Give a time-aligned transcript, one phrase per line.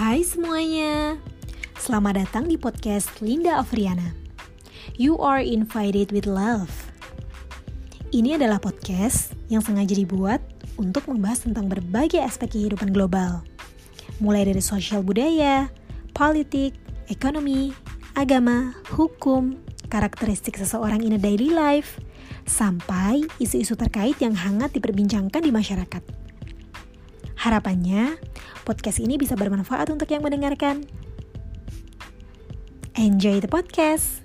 [0.00, 1.20] Hai semuanya,
[1.76, 4.16] selamat datang di podcast Linda Afriana.
[4.96, 6.72] You are invited with love.
[8.08, 10.40] Ini adalah podcast yang sengaja dibuat
[10.80, 13.44] untuk membahas tentang berbagai aspek kehidupan global,
[14.24, 15.68] mulai dari sosial budaya,
[16.16, 16.80] politik,
[17.12, 17.76] ekonomi,
[18.16, 19.60] agama, hukum,
[19.92, 22.00] karakteristik seseorang in a daily life,
[22.48, 26.19] sampai isu-isu terkait yang hangat diperbincangkan di masyarakat.
[27.40, 28.20] Harapannya,
[28.68, 30.84] podcast ini bisa bermanfaat untuk yang mendengarkan.
[33.00, 34.20] Enjoy the podcast!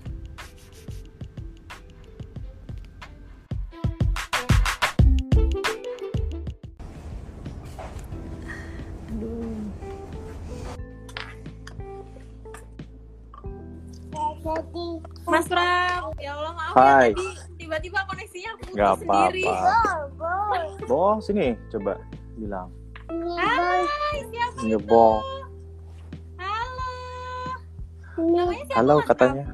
[15.25, 17.11] Mas Pram, ya Allah maaf Hai.
[17.11, 17.27] ya tadi
[17.59, 19.43] tiba-tiba koneksinya putus Gak sendiri.
[19.47, 20.33] apa-apa.
[20.85, 21.97] Bo, sini coba
[22.37, 22.69] bilang.
[23.15, 23.79] Hai,
[24.27, 24.59] siapa?
[24.59, 25.15] Nyebol.
[26.35, 26.91] Halo.
[28.19, 29.45] Namanya siapa Halo katanya.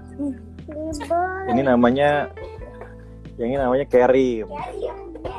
[1.45, 2.09] Ini namanya
[3.38, 3.86] yang ini namanya.
[3.86, 4.50] Pram?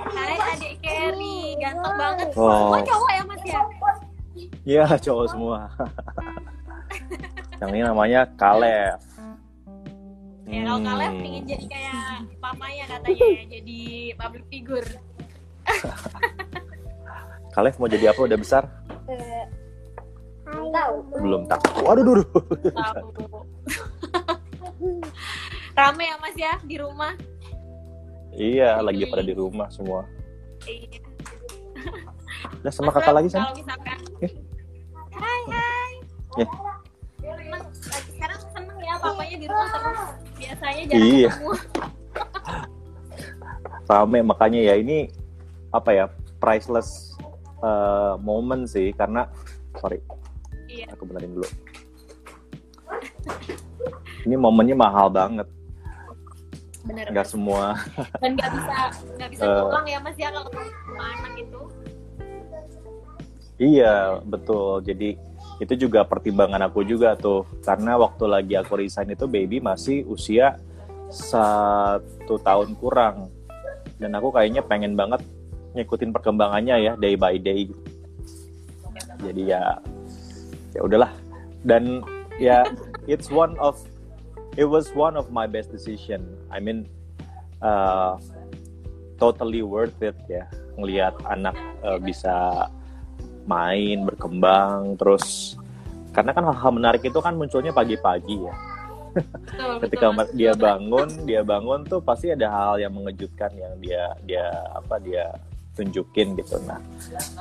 [0.07, 2.29] Hai adik Kerry, ganteng banget.
[2.39, 2.79] Oh.
[2.79, 3.61] Cowok ya Mas ya?
[4.63, 5.59] Iya, cowok semua.
[7.59, 9.03] yang ini namanya Kalef.
[10.47, 10.87] Ya kalau Hmm.
[10.87, 12.03] kalian pengen jadi kayak
[12.39, 13.81] papanya katanya ya, jadi
[14.15, 14.89] public figure.
[17.53, 18.65] Kalef mau jadi apa udah besar?
[20.73, 20.97] Tahu.
[21.21, 21.61] Belum tak.
[21.85, 22.29] Waduh, duh, duh.
[22.73, 23.09] Tahu.
[25.73, 27.13] Rame ya Mas ya di rumah?
[28.33, 30.09] Iya, lagi pada di rumah semua.
[30.65, 31.01] Iya.
[32.65, 33.53] Udah sama Mas kakak lagi sana.
[33.53, 34.33] Kalau misalkan Eh.
[35.13, 35.93] Hai hai.
[37.21, 40.01] Lagi sekarang seneng ya papanya di rumah terus.
[40.41, 41.31] Biasanya jarang Iya.
[41.31, 41.53] ketemu.
[43.93, 45.13] rame makanya ya ini
[45.69, 46.09] apa ya
[46.41, 47.12] priceless
[47.63, 49.27] uh, moment sih karena
[49.75, 50.03] sorry
[50.67, 50.89] Iya.
[50.91, 51.49] aku benerin dulu
[54.25, 55.49] ini momennya mahal banget
[56.83, 57.07] Bener.
[57.09, 57.79] nggak semua
[58.19, 58.75] Dan nggak bisa
[59.17, 59.61] nggak bisa Eh.
[59.61, 61.61] pulang ya Mas ya kalau sama anak itu.
[63.61, 65.15] iya betul jadi
[65.61, 70.59] itu juga pertimbangan aku juga tuh karena waktu lagi aku resign itu baby masih usia
[71.07, 73.31] satu tahun kurang
[74.01, 75.23] dan aku kayaknya pengen banget
[75.73, 77.69] ngikutin perkembangannya ya day by day
[79.23, 79.63] jadi ya
[80.75, 81.11] ya udahlah.
[81.63, 82.03] Dan
[82.43, 82.67] ya
[83.07, 83.79] it's one of
[84.59, 86.27] it was one of my best decision.
[86.51, 86.91] I mean
[87.63, 88.19] uh,
[89.23, 91.55] totally worth it ya ngelihat anak
[91.87, 92.67] uh, bisa
[93.47, 95.55] main berkembang terus
[96.13, 98.55] karena kan hal-hal menarik itu kan munculnya pagi-pagi ya.
[99.13, 103.77] Betul, ketika betul, dia Betul, bangun dia bangun tuh pasti ada hal yang mengejutkan yang
[103.79, 105.37] dia dia apa dia
[105.73, 106.79] tunjukin gitu nah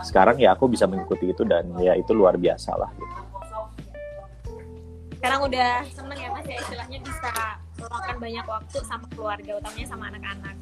[0.02, 3.16] sekarang ya aku bisa mengikuti itu dan ya itu luar biasa lah gitu.
[5.16, 7.32] Sekarang udah seneng ya Mas ya istilahnya bisa
[7.78, 10.56] meluangkan banyak waktu sama keluarga utamanya sama anak-anak.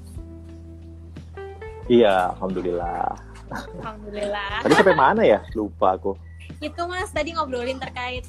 [1.88, 3.08] iya alhamdulillah
[3.50, 4.62] Alhamdulillah.
[4.62, 6.14] tadi sampai mana ya lupa aku
[6.60, 8.28] itu mas tadi ngobrolin terkait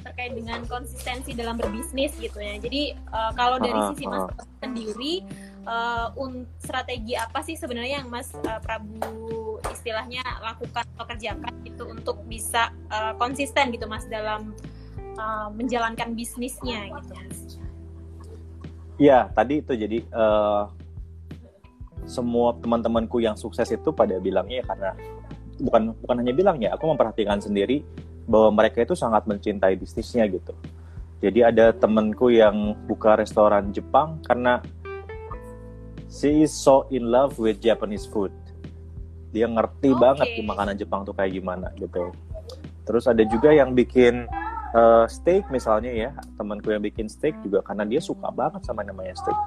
[0.00, 4.46] terkait dengan konsistensi dalam berbisnis gitu ya jadi eh, kalau dari Ah, sisi mas ah.
[4.62, 5.24] sendiri
[5.64, 11.82] eh, un- strategi apa sih sebenarnya yang mas eh, Prabu istilahnya lakukan atau kerjakan itu
[11.84, 14.52] untuk bisa eh, konsisten gitu mas dalam
[14.98, 17.14] eh, menjalankan bisnisnya gitu
[19.00, 20.62] Iya, tadi itu jadi eh,
[22.04, 24.90] semua teman-temanku yang sukses itu pada bilangnya ya karena
[25.56, 27.80] bukan bukan hanya bilang ya, aku memperhatikan sendiri
[28.28, 30.52] bahwa mereka itu sangat mencintai bisnisnya gitu.
[31.24, 34.60] Jadi ada temanku yang buka restoran Jepang karena
[36.10, 38.34] she is so in love with Japanese food.
[39.30, 40.02] Dia ngerti Oke.
[40.02, 42.10] banget di makanan Jepang tuh kayak gimana gitu.
[42.82, 44.26] Terus ada juga yang bikin
[44.74, 49.14] eh, steak misalnya ya temanku yang bikin steak juga karena dia suka banget sama namanya
[49.14, 49.38] steak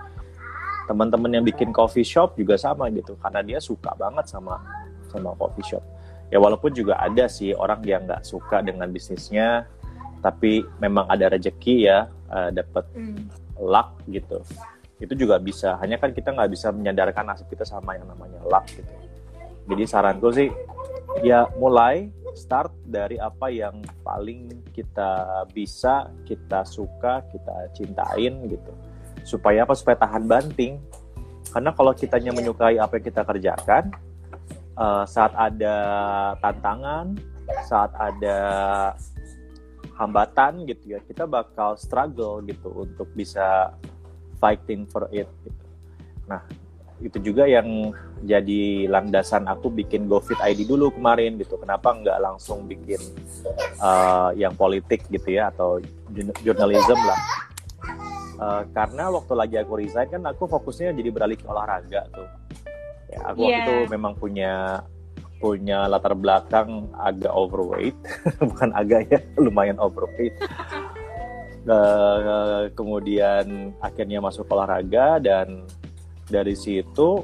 [0.84, 4.60] teman-teman yang bikin coffee shop juga sama gitu karena dia suka banget sama
[5.08, 5.84] sama coffee shop
[6.28, 9.64] ya walaupun juga ada sih orang yang nggak suka dengan bisnisnya
[10.20, 12.84] tapi memang ada rejeki ya eh, dapat
[13.60, 14.44] luck gitu
[15.02, 15.78] itu juga bisa.
[15.82, 18.94] Hanya kan kita nggak bisa menyadarkan nasib kita sama yang namanya luck gitu.
[19.64, 20.50] Jadi saranku sih
[21.24, 28.72] ya mulai start dari apa yang paling kita bisa kita suka kita cintain gitu.
[29.24, 29.74] Supaya apa?
[29.74, 30.78] Supaya tahan banting.
[31.54, 33.94] Karena kalau kitanya menyukai apa yang kita kerjakan
[34.78, 35.76] eh, saat ada
[36.42, 37.14] tantangan
[37.68, 38.40] saat ada
[39.94, 43.78] hambatan gitu ya kita bakal struggle gitu untuk bisa
[44.44, 45.64] fighting for it gitu.
[46.28, 46.44] nah
[47.04, 47.92] itu juga yang
[48.24, 51.60] jadi landasan aku bikin GoFit ID dulu kemarin gitu.
[51.60, 53.00] Kenapa nggak langsung bikin
[53.84, 55.84] uh, yang politik gitu ya atau
[56.40, 57.20] jurnalism lah?
[58.40, 62.28] Uh, karena waktu lagi aku resign kan aku fokusnya jadi beralih ke olahraga tuh.
[63.12, 63.52] Ya, aku yeah.
[63.52, 64.54] waktu itu memang punya
[65.44, 68.00] punya latar belakang agak overweight,
[68.48, 70.40] bukan agak ya, lumayan overweight.
[71.64, 75.64] Uh, kemudian akhirnya masuk olahraga dan
[76.28, 77.24] dari situ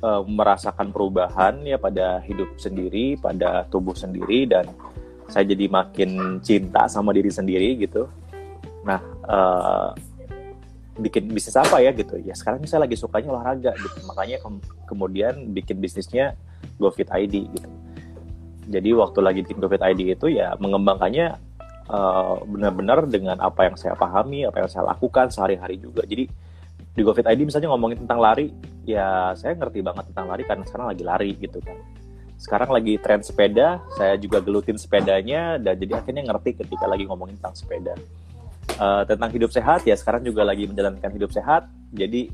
[0.00, 4.64] uh, merasakan perubahan ya pada hidup sendiri, pada tubuh sendiri dan
[5.28, 8.08] saya jadi makin cinta sama diri sendiri gitu.
[8.86, 9.90] Nah, uh,
[10.96, 12.16] bikin bisnis apa ya gitu?
[12.22, 13.98] Ya sekarang saya lagi sukanya olahraga gitu.
[14.08, 14.48] Makanya ke
[14.88, 16.38] kemudian bikin bisnisnya
[16.80, 17.68] GoFit ID gitu.
[18.66, 21.38] Jadi waktu lagi bikin GoFit ID itu ya mengembangkannya
[21.90, 26.30] uh, benar-benar dengan apa yang saya pahami apa yang saya lakukan sehari-hari juga jadi
[26.96, 28.48] di GoFit ID misalnya ngomongin tentang lari,
[28.88, 31.76] ya saya ngerti banget tentang lari karena sekarang lagi lari gitu kan.
[32.40, 37.36] Sekarang lagi tren sepeda, saya juga gelutin sepedanya dan jadi akhirnya ngerti ketika lagi ngomongin
[37.36, 37.94] tentang sepeda.
[38.80, 41.68] Uh, tentang hidup sehat ya sekarang juga lagi menjalankan hidup sehat.
[41.92, 42.32] Jadi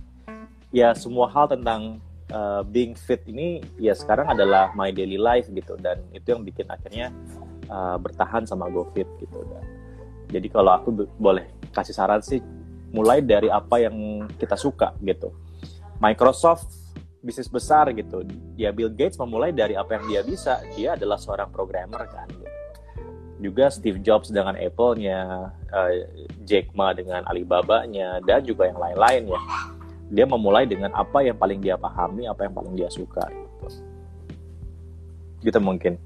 [0.70, 1.98] ya semua hal tentang
[2.30, 6.70] uh, being fit ini ya sekarang adalah my daily life gitu dan itu yang bikin
[6.70, 7.10] akhirnya
[7.72, 9.40] uh, bertahan sama GoFit gitu.
[9.48, 9.64] Dan,
[10.28, 12.44] jadi kalau aku boleh kasih saran sih
[12.92, 15.32] mulai dari apa yang kita suka gitu.
[15.96, 16.68] Microsoft
[17.24, 18.26] bisnis besar gitu.
[18.58, 20.60] Ya Bill Gates memulai dari apa yang dia bisa.
[20.76, 22.28] Dia adalah seorang programmer kan.
[22.28, 22.50] Gitu.
[23.42, 25.92] Juga Steve Jobs dengan Apple-nya, uh,
[26.46, 29.40] Jack Ma dengan Alibaba-nya, dan juga yang lain-lain ya.
[30.12, 33.66] Dia memulai dengan apa yang paling dia pahami, apa yang paling dia suka gitu.
[35.42, 35.98] Gitu mungkin.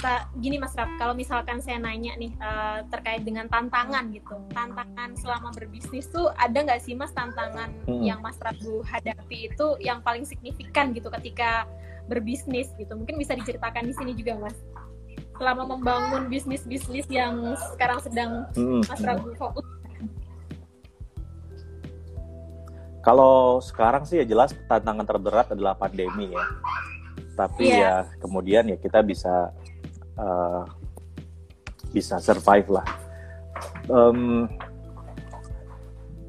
[0.00, 5.12] Kita gini Mas Rap, kalau misalkan saya nanya nih uh, terkait dengan tantangan gitu, tantangan
[5.20, 8.00] selama berbisnis tuh ada nggak sih Mas tantangan hmm.
[8.00, 11.68] yang Mas Rabu hadapi itu yang paling signifikan gitu ketika
[12.08, 12.96] berbisnis gitu?
[12.96, 14.56] Mungkin bisa diceritakan di sini juga Mas.
[15.36, 18.88] Selama membangun bisnis-bisnis yang sekarang sedang hmm.
[18.88, 19.68] Mas Rabu fokus.
[23.04, 26.44] Kalau sekarang sih ya jelas tantangan terberat adalah pandemi ya
[27.40, 28.04] tapi yeah.
[28.04, 29.48] ya kemudian ya kita bisa
[30.18, 30.64] uh,
[31.90, 32.86] bisa survive lah.
[33.90, 34.46] Um,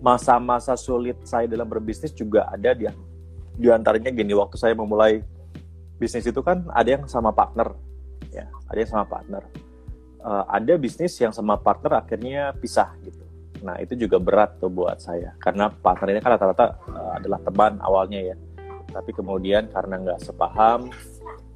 [0.01, 2.89] masa-masa sulit saya dalam berbisnis juga ada dia
[3.53, 5.21] di antaranya gini waktu saya memulai
[6.01, 7.77] bisnis itu kan ada yang sama partner
[8.33, 9.43] ya ada yang sama partner.
[10.21, 13.25] Uh, ada bisnis yang sama partner akhirnya pisah gitu.
[13.65, 17.77] Nah itu juga berat tuh buat saya karena partner ini kan rata-rata uh, adalah teman
[17.81, 18.35] awalnya ya.
[18.91, 20.89] Tapi kemudian karena nggak sepaham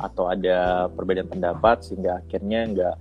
[0.05, 2.95] atau ada perbedaan pendapat sehingga akhirnya nggak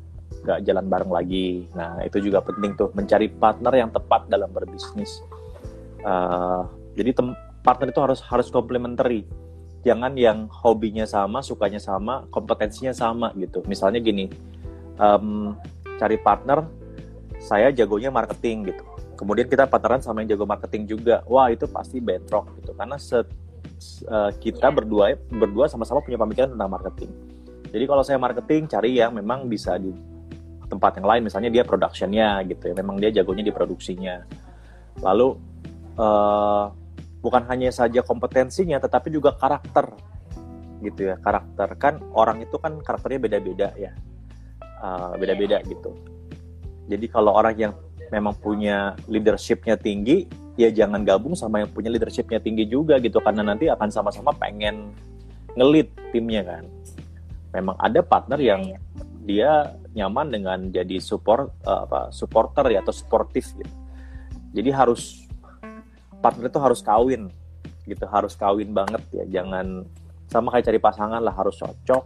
[0.45, 1.49] nggak jalan bareng lagi.
[1.73, 5.25] Nah itu juga penting tuh mencari partner yang tepat dalam berbisnis.
[6.05, 7.17] Uh, jadi
[7.65, 9.25] partner itu harus harus complementary.
[9.85, 13.61] Jangan yang hobinya sama, sukanya sama, kompetensinya sama gitu.
[13.69, 14.33] Misalnya gini,
[14.97, 15.53] um,
[16.01, 16.65] cari partner,
[17.41, 18.85] saya jagonya marketing gitu.
[19.15, 21.21] Kemudian kita partneran sama yang jago marketing juga.
[21.29, 22.73] Wah itu pasti bentrok gitu.
[22.73, 22.97] Karena
[24.09, 24.75] uh, kita yeah.
[24.75, 27.11] berdua berdua sama-sama punya pemikiran tentang marketing.
[27.75, 29.91] Jadi kalau saya marketing cari yang memang bisa di
[30.71, 34.23] tempat yang lain, misalnya dia productionnya gitu ya, memang dia jagonya di produksinya.
[35.03, 35.35] Lalu
[35.99, 36.71] uh,
[37.19, 39.91] bukan hanya saja kompetensinya, tetapi juga karakter
[40.87, 43.93] gitu ya, karakter kan orang itu kan karakternya beda-beda ya,
[44.79, 45.69] uh, beda-beda yeah.
[45.69, 45.91] gitu.
[46.87, 47.73] Jadi kalau orang yang
[48.13, 53.43] memang punya leadershipnya tinggi, ya jangan gabung sama yang punya leadershipnya tinggi juga gitu karena
[53.43, 54.95] nanti akan sama-sama pengen
[55.59, 56.65] ngelit timnya kan
[57.55, 58.81] memang ada partner yang iya, iya.
[59.27, 59.53] dia
[59.95, 63.75] nyaman dengan jadi support uh, apa supporter ya atau sportif gitu
[64.55, 65.27] jadi harus
[66.23, 67.31] partner itu harus kawin
[67.87, 69.87] gitu harus kawin banget ya jangan
[70.31, 72.05] sama kayak cari pasangan lah harus cocok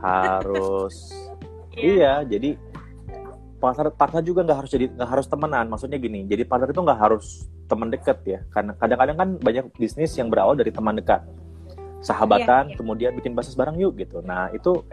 [0.00, 0.94] harus
[1.76, 2.24] iya.
[2.24, 2.56] iya jadi
[3.60, 7.00] partner partner juga nggak harus jadi nggak harus temenan maksudnya gini jadi partner itu nggak
[7.00, 11.24] harus teman dekat ya karena kadang-kadang kan banyak bisnis yang berawal dari teman dekat
[12.04, 12.78] sahabatan yeah, yeah.
[12.78, 14.84] kemudian bikin bisnis bareng yuk gitu nah itu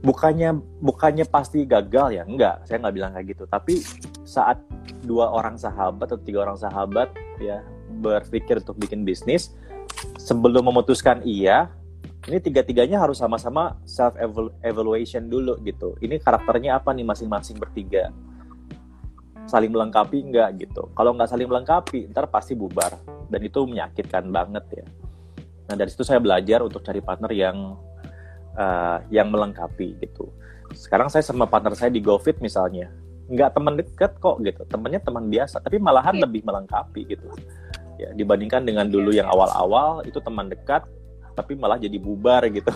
[0.00, 3.84] bukannya bukannya pasti gagal ya enggak saya nggak bilang kayak gitu tapi
[4.24, 4.56] saat
[5.04, 7.60] dua orang sahabat atau tiga orang sahabat ya
[8.00, 9.52] berpikir untuk bikin bisnis
[10.16, 11.68] sebelum memutuskan iya
[12.28, 14.12] ini tiga-tiganya harus sama-sama self
[14.60, 15.96] evaluation dulu gitu.
[16.04, 18.12] Ini karakternya apa nih masing-masing bertiga?
[19.48, 20.90] Saling melengkapi enggak gitu.
[20.92, 22.96] Kalau nggak saling melengkapi, ntar pasti bubar
[23.30, 24.86] dan itu menyakitkan banget ya.
[25.70, 27.78] Nah dari situ saya belajar untuk cari partner yang
[28.58, 30.28] uh, yang melengkapi gitu.
[30.74, 32.90] Sekarang saya sama partner saya di GoFit misalnya,
[33.26, 36.22] nggak teman dekat kok gitu, temennya teman biasa, tapi malahan yeah.
[36.26, 37.26] lebih melengkapi gitu.
[38.00, 40.88] ya dibandingkan dengan dulu yang awal-awal itu teman dekat
[41.40, 42.68] tapi malah jadi bubar gitu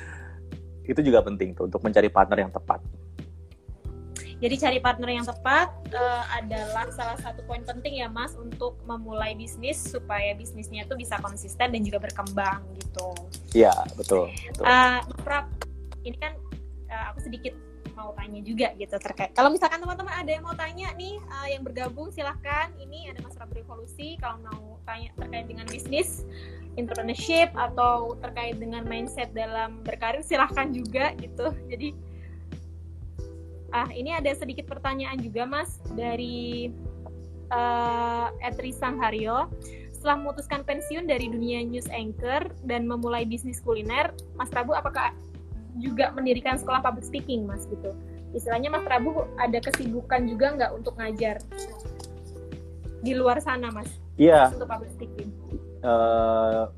[0.90, 2.80] itu juga penting tuh untuk mencari partner yang tepat
[4.38, 9.34] jadi cari partner yang tepat uh, adalah salah satu poin penting ya Mas untuk memulai
[9.34, 13.10] bisnis supaya bisnisnya itu bisa konsisten dan juga berkembang gitu.
[13.58, 14.30] Iya betul.
[14.30, 14.64] betul.
[14.64, 15.50] Uh, Prab,
[16.06, 16.38] ini kan
[16.86, 17.54] uh, aku sedikit
[17.98, 19.34] mau tanya juga gitu terkait.
[19.34, 22.70] Kalau misalkan teman-teman ada yang mau tanya nih uh, yang bergabung silahkan.
[22.78, 26.22] Ini ada Mas Prabu Revolusi kalau mau tanya terkait dengan bisnis,
[26.78, 31.50] entrepreneurship atau terkait dengan mindset dalam berkarir silahkan juga gitu.
[31.66, 31.90] Jadi
[33.68, 36.72] Ah, ini ada sedikit pertanyaan juga, Mas, dari
[37.52, 39.52] uh, Etri Sangharyo.
[39.92, 45.12] Setelah memutuskan pensiun dari dunia news anchor dan memulai bisnis kuliner, Mas Prabu apakah
[45.76, 47.92] juga mendirikan sekolah public speaking, Mas, gitu?
[48.32, 51.36] Istilahnya Mas Prabu ada kesibukan juga nggak untuk ngajar
[53.04, 53.90] di luar sana, Mas?
[54.16, 54.48] Iya.
[54.54, 55.28] Untuk public speaking.
[55.84, 56.72] Uh,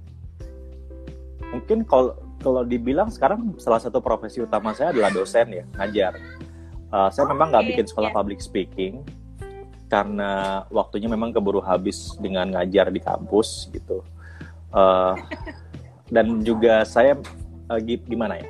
[1.54, 6.16] mungkin kalau kalau dibilang sekarang salah satu profesi utama saya adalah dosen ya, ngajar
[6.90, 7.70] Uh, saya oh, memang nggak okay.
[7.74, 8.18] bikin sekolah yeah.
[8.18, 9.06] public speaking
[9.90, 14.02] karena waktunya memang keburu habis dengan ngajar di kampus gitu.
[14.70, 15.18] Uh,
[16.14, 17.18] dan juga saya
[17.70, 18.48] uh, gimana ya?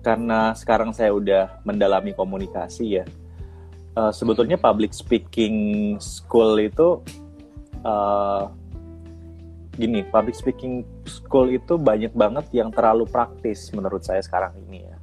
[0.00, 3.04] Karena sekarang saya udah mendalami komunikasi ya.
[3.96, 7.00] Uh, sebetulnya public speaking school itu
[7.84, 8.48] uh,
[9.76, 14.96] gini, public speaking school itu banyak banget yang terlalu praktis menurut saya sekarang ini ya.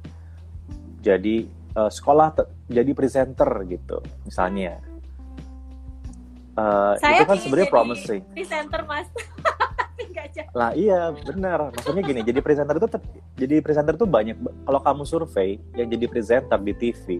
[1.04, 2.34] Jadi uh, sekolah
[2.70, 4.80] jadi presenter gitu misalnya.
[6.54, 8.22] Uh, Saya itu kan sebenarnya promising.
[8.30, 9.10] presenter mas.
[10.54, 11.74] Lah iya benar.
[11.74, 12.88] Maksudnya gini jadi presenter itu
[13.34, 17.18] jadi presenter itu banyak kalau kamu survei yang jadi presenter di TV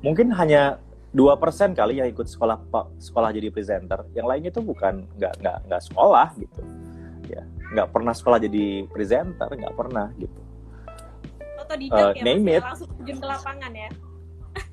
[0.00, 0.80] mungkin hanya
[1.12, 2.64] dua persen kali yang ikut sekolah
[2.96, 4.08] sekolah jadi presenter.
[4.16, 6.60] Yang lainnya itu bukan nggak nggak nggak sekolah gitu.
[7.28, 7.44] Ya
[7.76, 10.49] nggak pernah sekolah jadi presenter nggak pernah gitu
[11.70, 12.62] otodidak uh, ya, name it.
[12.66, 13.90] langsung terjun ke lapangan ya?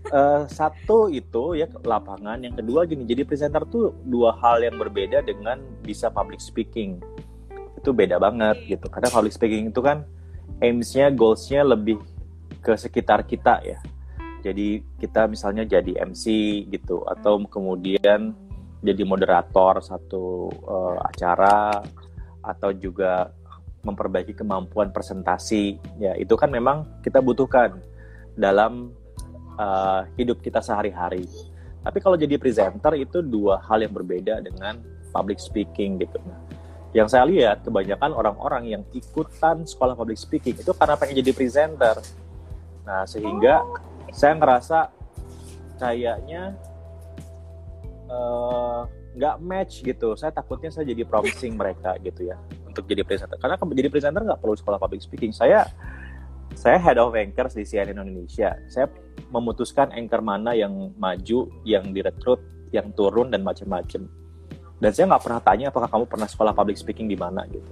[0.10, 2.42] Uh, satu itu ya lapangan.
[2.42, 6.98] Yang kedua gini jadi presenter tuh dua hal yang berbeda dengan bisa public speaking.
[7.78, 8.74] Itu beda banget okay.
[8.74, 8.86] gitu.
[8.90, 10.02] Karena public speaking itu kan
[10.58, 12.02] aimsnya goalsnya lebih
[12.66, 13.78] ke sekitar kita ya.
[14.42, 16.26] Jadi kita misalnya jadi MC
[16.74, 18.34] gitu atau kemudian
[18.82, 21.82] jadi moderator satu uh, acara
[22.46, 23.34] atau juga
[23.86, 25.78] memperbaiki kemampuan presentasi.
[26.02, 27.78] Ya itu kan memang kita butuhkan
[28.38, 28.94] dalam
[29.58, 31.26] uh, hidup kita sehari-hari.
[31.82, 34.82] Tapi kalau jadi presenter itu dua hal yang berbeda dengan
[35.16, 36.20] public speaking gitu.
[36.28, 36.40] Nah,
[36.92, 41.96] yang saya lihat kebanyakan orang-orang yang ikutan sekolah public speaking itu karena pengen jadi presenter.
[42.84, 43.64] Nah sehingga
[44.12, 44.80] saya ngerasa
[45.78, 46.58] kayaknya
[48.10, 48.84] uh,
[49.16, 50.18] nggak match gitu.
[50.20, 52.38] Saya takutnya saya jadi promising mereka gitu ya
[52.78, 53.42] untuk jadi presenter.
[53.42, 55.34] Karena jadi presenter nggak perlu sekolah public speaking.
[55.34, 55.66] Saya
[56.54, 58.54] saya head of anchors di CNN Indonesia.
[58.70, 58.86] Saya
[59.34, 64.06] memutuskan anchor mana yang maju, yang direkrut, yang turun dan macam-macam.
[64.78, 67.72] Dan saya nggak pernah tanya apakah kamu pernah sekolah public speaking di mana gitu.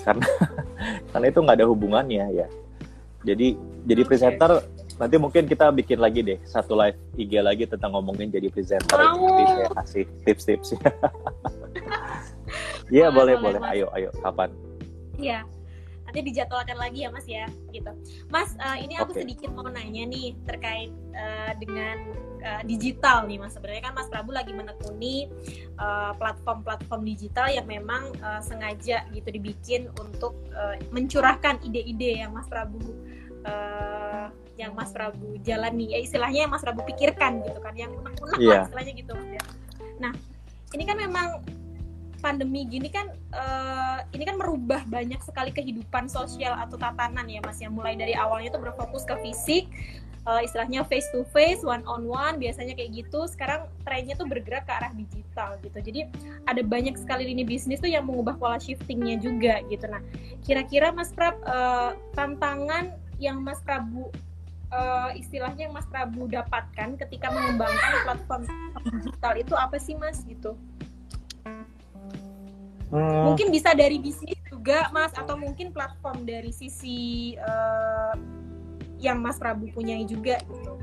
[0.00, 0.24] Karena
[1.12, 2.48] karena itu nggak ada hubungannya ya.
[3.20, 3.52] Jadi
[3.84, 4.64] jadi presenter
[5.00, 9.16] nanti mungkin kita bikin lagi deh satu live IG lagi tentang ngomongin jadi presenter oh.
[9.16, 10.76] nanti saya kasih tips-tips
[12.90, 13.72] Iya boleh boleh, boleh.
[13.72, 14.50] ayo ayo kapan
[15.16, 15.46] Iya
[16.10, 17.94] nanti dijadwalkan lagi ya mas ya gitu
[18.34, 19.22] mas uh, ini aku okay.
[19.22, 22.02] sedikit mau nanya nih terkait uh, dengan
[22.42, 25.30] uh, digital nih mas sebenarnya kan mas Prabu lagi menekuni
[26.18, 32.50] platform-platform uh, digital yang memang uh, sengaja gitu dibikin untuk uh, mencurahkan ide-ide yang mas
[32.50, 32.82] Prabu
[33.46, 38.36] uh, yang Mas Prabu jalani ya istilahnya yang Mas Prabu pikirkan gitu kan yang unek-unek
[38.36, 38.68] yeah.
[38.68, 39.44] istilahnya gitu Mas ya.
[39.96, 40.12] Nah
[40.76, 41.40] ini kan memang
[42.20, 47.58] pandemi gini kan uh, ini kan merubah banyak sekali kehidupan sosial atau tatanan ya Mas
[47.58, 49.66] yang mulai dari awalnya tuh berfokus ke fisik
[50.28, 53.24] uh, istilahnya face to face one on one biasanya kayak gitu.
[53.30, 55.78] Sekarang trennya tuh bergerak ke arah digital gitu.
[55.80, 56.00] Jadi
[56.44, 59.86] ada banyak sekali lini bisnis tuh yang mengubah pola shiftingnya juga gitu.
[59.88, 60.02] Nah
[60.44, 64.08] kira-kira Mas Prab uh, tantangan yang Mas Prabu
[64.72, 68.42] uh, istilahnya yang Mas Prabu dapatkan ketika mengembangkan platform
[68.96, 70.56] digital itu apa sih Mas gitu?
[72.90, 73.32] Hmm.
[73.32, 78.14] Mungkin bisa dari bisnis juga Mas atau mungkin platform dari sisi uh,
[78.98, 80.74] yang Mas Prabu punyai juga gitu.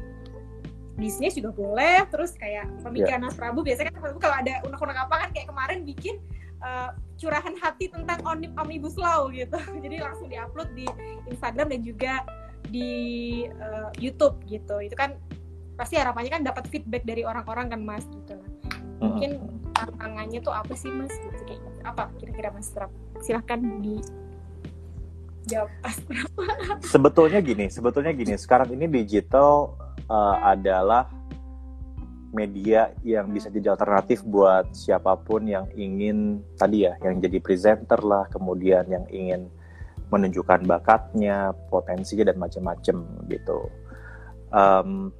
[0.97, 3.27] Bisnis juga boleh, terus kayak pemikiran yeah.
[3.29, 6.15] Mas Prabu biasanya kan Prabu kalau ada unek-unek apa kan kayak kemarin bikin
[6.63, 8.23] uh, curahan hati tentang
[8.57, 9.59] omnibus law gitu.
[9.83, 10.87] Jadi langsung diupload di
[11.29, 12.13] Instagram dan juga
[12.67, 12.91] di
[13.47, 15.15] uh, YouTube gitu itu kan
[15.79, 18.49] pasti harapannya kan dapat feedback dari orang-orang kan mas gitu lah
[18.97, 21.13] mungkin tantangannya tuh apa sih mas?
[21.13, 21.79] Gitu kayak gitu.
[21.85, 22.73] apa kira-kira mas?
[22.73, 22.89] Trap
[23.21, 24.01] silahkan di
[25.47, 25.71] jawab
[26.93, 28.33] sebetulnya gini sebetulnya gini.
[28.35, 29.77] Sekarang ini digital
[30.09, 31.07] uh, adalah
[32.35, 38.03] media yang bisa jadi alternatif buat siapa pun yang ingin tadi ya yang jadi presenter
[38.03, 39.47] lah kemudian yang ingin
[40.11, 43.59] menunjukkan bakatnya potensinya dan macam-macam gitu.
[44.51, 45.11] Um,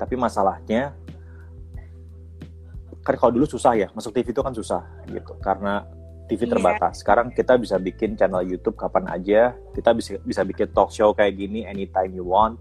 [0.00, 0.96] tapi masalahnya
[3.04, 4.82] kan kalau dulu susah ya masuk TV itu kan susah
[5.12, 5.84] gitu karena
[6.24, 6.52] TV iya.
[6.56, 7.04] terbatas.
[7.04, 9.52] Sekarang kita bisa bikin channel YouTube kapan aja.
[9.76, 12.56] Kita bisa bisa bikin talk show kayak gini anytime you want,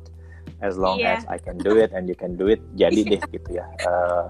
[0.59, 1.19] as long yeah.
[1.19, 2.59] as I can do it and you can do it.
[2.75, 3.65] Jadi deh gitu ya.
[3.87, 4.27] Uh,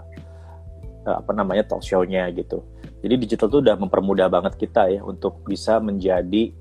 [1.09, 2.61] uh, apa namanya talk show-nya gitu.
[3.03, 6.53] Jadi digital tuh udah mempermudah banget kita ya untuk bisa menjadi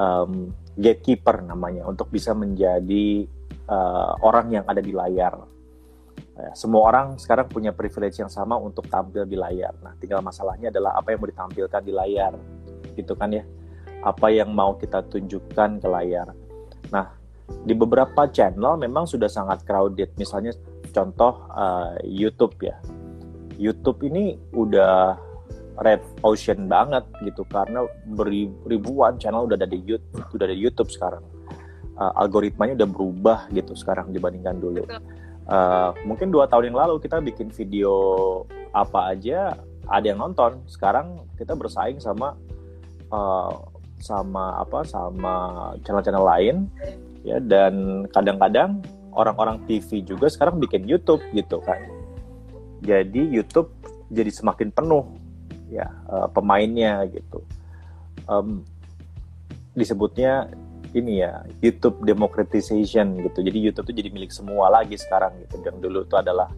[0.00, 3.28] um, gatekeeper namanya, untuk bisa menjadi
[3.68, 5.36] uh, orang yang ada di layar
[6.40, 9.76] Ya, semua orang sekarang punya privilege yang sama untuk tampil di layar.
[9.84, 12.32] Nah, tinggal masalahnya adalah apa yang mau ditampilkan di layar,
[12.96, 13.44] gitu kan ya?
[14.00, 16.32] Apa yang mau kita tunjukkan ke layar.
[16.88, 17.12] Nah,
[17.60, 20.16] di beberapa channel memang sudah sangat crowded.
[20.16, 20.56] Misalnya
[20.88, 22.80] contoh uh, YouTube ya.
[23.60, 25.20] YouTube ini udah
[25.84, 27.84] red ocean banget gitu karena
[28.64, 31.24] beribuan channel udah ada di YouTube, udah ada di YouTube sekarang.
[32.00, 34.88] Uh, algoritmanya udah berubah gitu sekarang dibandingkan dulu.
[34.88, 37.94] Betul uh, mungkin dua tahun yang lalu kita bikin video
[38.74, 39.56] apa aja
[39.88, 40.60] ada yang nonton.
[40.68, 42.36] Sekarang kita bersaing sama
[43.08, 43.54] uh,
[44.00, 45.34] sama apa sama
[45.86, 46.56] channel-channel lain.
[47.20, 48.80] Ya dan kadang-kadang
[49.12, 51.78] orang-orang TV juga sekarang bikin YouTube gitu kan.
[52.80, 53.68] Jadi YouTube
[54.08, 55.04] jadi semakin penuh
[55.68, 57.44] ya uh, pemainnya gitu.
[58.24, 58.64] Um,
[59.76, 60.50] disebutnya
[60.94, 63.40] ini ya YouTube democratization gitu.
[63.42, 65.62] Jadi YouTube itu jadi milik semua lagi sekarang gitu.
[65.62, 66.50] Dan dulu itu adalah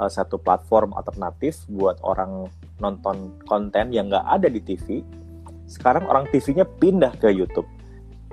[0.00, 2.50] uh, satu platform alternatif buat orang
[2.80, 5.02] nonton konten yang nggak ada di TV.
[5.66, 7.66] Sekarang orang TV-nya pindah ke YouTube.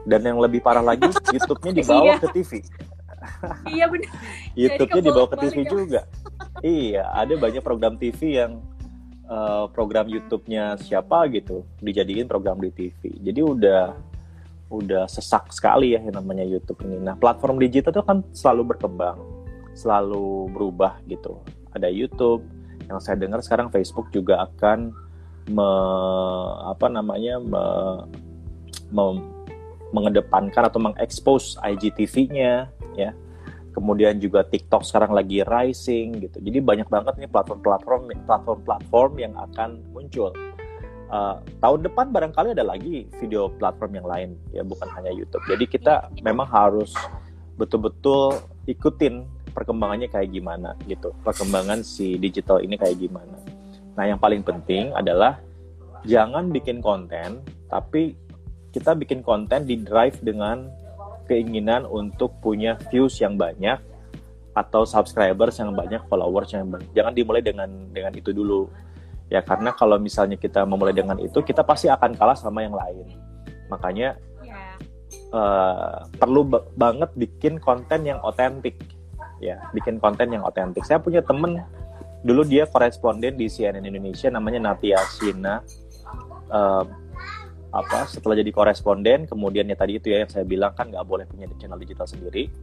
[0.04, 2.16] Dan yang lebih parah lagi, YouTube-nya dibawa iya.
[2.20, 2.52] ke TV.
[3.72, 4.12] iya benar.
[4.62, 6.02] YouTube-nya dibawa ke TV juga.
[6.60, 8.60] iya, ada banyak program TV yang
[9.32, 13.16] uh, program YouTube-nya siapa gitu dijadiin program di TV.
[13.24, 14.13] Jadi udah
[14.74, 16.98] udah sesak sekali ya yang namanya YouTube ini.
[16.98, 19.22] Nah, platform digital itu kan selalu berkembang,
[19.78, 21.38] selalu berubah gitu.
[21.78, 22.42] Ada YouTube,
[22.90, 24.90] yang saya dengar sekarang Facebook juga akan
[25.54, 25.70] me,
[26.66, 27.64] apa namanya me,
[28.90, 29.06] me,
[29.94, 33.14] mengedepankan atau mengekspos IGTV-nya ya.
[33.74, 36.38] Kemudian juga TikTok sekarang lagi rising gitu.
[36.38, 40.30] Jadi banyak banget nih platform-platform platform-platform yang akan muncul
[41.14, 45.46] uh, tahun depan barangkali ada lagi video platform yang lain ya bukan hanya YouTube.
[45.46, 46.98] Jadi kita memang harus
[47.56, 51.14] betul-betul ikutin perkembangannya kayak gimana gitu.
[51.22, 53.38] Perkembangan si digital ini kayak gimana.
[53.94, 55.38] Nah, yang paling penting adalah
[56.10, 58.18] jangan bikin konten tapi
[58.74, 60.66] kita bikin konten di drive dengan
[61.30, 63.78] keinginan untuk punya views yang banyak
[64.54, 66.90] atau subscribers yang banyak, followers yang banyak.
[66.98, 68.66] Jangan dimulai dengan dengan itu dulu
[69.34, 73.10] ya karena kalau misalnya kita memulai dengan itu kita pasti akan kalah sama yang lain
[73.66, 74.14] makanya
[74.46, 74.78] yeah.
[74.78, 75.34] Ya.
[75.34, 76.46] uh, perlu
[76.78, 78.78] banget bikin konten yang otentik
[79.42, 81.66] ya bikin konten yang otentik saya punya temen
[82.22, 85.66] dulu dia koresponden di CNN Indonesia namanya Natia Sina
[86.54, 86.86] uh,
[87.74, 91.26] apa setelah jadi koresponden kemudian ya tadi itu ya yang saya bilang kan nggak boleh
[91.26, 92.54] punya channel digital sendiri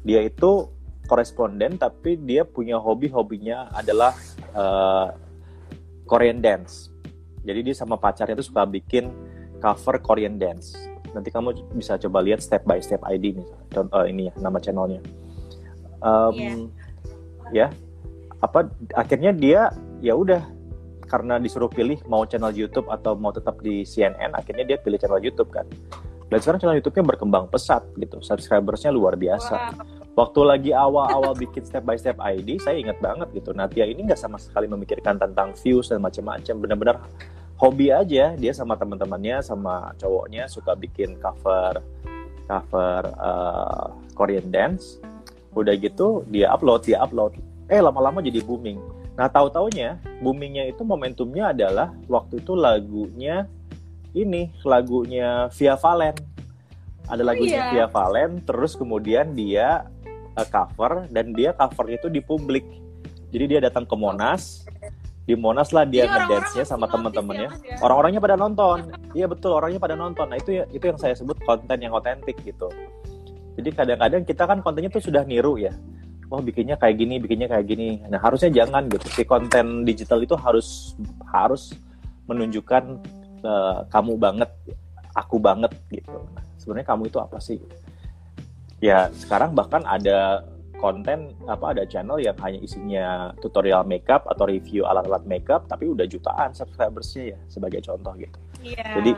[0.00, 0.72] dia itu
[1.04, 4.16] koresponden tapi dia punya hobi hobinya adalah
[4.56, 5.12] uh,
[6.04, 6.92] Korean dance.
[7.44, 9.12] Jadi dia sama pacarnya tuh suka bikin
[9.60, 10.76] cover Korean dance.
[11.12, 14.58] Nanti kamu bisa coba lihat step by step ID nih, contoh uh, ini ya nama
[14.58, 15.00] channelnya.
[16.04, 16.56] Um, yeah.
[17.52, 17.66] Ya,
[18.40, 19.68] apa akhirnya dia
[20.00, 20.42] ya udah
[21.04, 25.20] karena disuruh pilih mau channel YouTube atau mau tetap di CNN, akhirnya dia pilih channel
[25.20, 25.68] YouTube kan.
[26.32, 29.76] Dan sekarang channel YouTube-nya berkembang pesat gitu, subscribersnya luar biasa.
[29.76, 33.50] Wow waktu lagi awal-awal bikin step by step ID saya ingat banget gitu.
[33.50, 36.54] Natia ini nggak sama sekali memikirkan tentang views dan macam-macam.
[36.62, 36.96] Benar-benar
[37.58, 41.82] hobi aja dia sama teman-temannya sama cowoknya suka bikin cover
[42.46, 45.02] cover uh, Korean dance.
[45.54, 47.34] Udah gitu dia upload dia upload.
[47.66, 48.78] Eh lama-lama jadi booming.
[49.14, 53.46] Nah tahu taunya boomingnya itu momentumnya adalah waktu itu lagunya
[54.14, 56.14] ini lagunya Via Valen.
[57.04, 57.70] Ada lagunya oh, iya.
[57.74, 59.84] Via Valen terus kemudian dia
[60.36, 62.66] uh, cover dan dia cover itu di publik.
[63.34, 64.62] Jadi dia datang ke Monas,
[65.26, 67.50] di Monas lah dia ngedance-nya sama teman-temannya.
[67.50, 68.94] Ya, ya, Orang-orangnya pada nonton.
[69.16, 70.30] Iya betul, orangnya pada nonton.
[70.30, 72.70] Nah, itu ya itu yang saya sebut konten yang otentik gitu.
[73.54, 75.74] Jadi kadang-kadang kita kan kontennya tuh sudah niru ya.
[76.32, 80.34] oh bikinnya kayak gini bikinnya kayak gini nah harusnya jangan gitu si konten digital itu
[80.34, 80.98] harus
[81.30, 81.76] harus
[82.26, 82.98] menunjukkan
[83.44, 84.50] uh, kamu banget
[85.14, 87.60] aku banget gitu nah, sebenarnya kamu itu apa sih
[88.84, 90.44] ya sekarang bahkan ada
[90.76, 96.04] konten apa ada channel yang hanya isinya tutorial makeup atau review alat-alat makeup tapi udah
[96.04, 98.36] jutaan subscribersnya ya sebagai contoh gitu.
[98.60, 99.00] Yeah.
[99.00, 99.16] jadi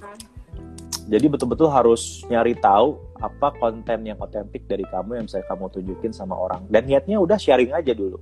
[1.07, 6.11] jadi betul-betul harus nyari tahu apa konten yang otentik dari kamu yang bisa kamu tunjukin
[6.11, 6.67] sama orang.
[6.67, 8.19] Dan niatnya udah sharing aja dulu.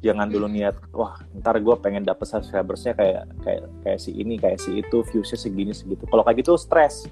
[0.00, 0.56] Jangan dulu hmm.
[0.56, 5.04] niat wah ntar gue pengen dapet subscribersnya kayak kayak kayak si ini kayak si itu
[5.04, 6.04] viewsnya segini segitu.
[6.08, 7.08] Kalau kayak gitu stres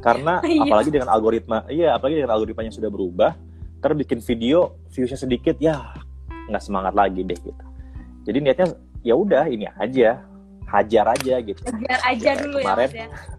[0.00, 0.62] karena iya.
[0.66, 3.32] apalagi dengan algoritma iya apalagi dengan algoritma yang sudah berubah
[3.78, 5.94] ntar bikin video viewsnya sedikit ya
[6.50, 7.64] nggak semangat lagi deh gitu
[8.26, 8.68] jadi niatnya
[9.06, 10.22] ya udah ini aja
[10.68, 13.08] hajar aja gitu hajar aja ya, dulu kemarin, ya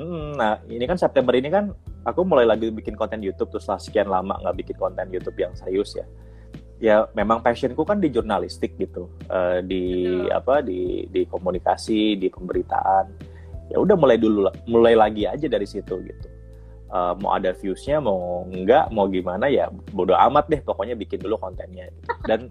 [0.00, 1.76] Hmm, nah ini kan September ini kan
[2.08, 5.52] aku mulai lagi bikin konten YouTube terus setelah sekian lama nggak bikin konten YouTube yang
[5.52, 6.08] serius ya.
[6.80, 10.32] Ya memang passionku kan di jurnalistik gitu, uh, di Betul.
[10.32, 13.04] apa di di komunikasi, di pemberitaan.
[13.70, 16.28] Ya udah mulai dulu mulai lagi aja dari situ gitu.
[16.90, 21.38] Uh, mau ada viewsnya mau enggak mau gimana ya bodo amat deh pokoknya bikin dulu
[21.38, 22.10] kontennya gitu.
[22.26, 22.50] dan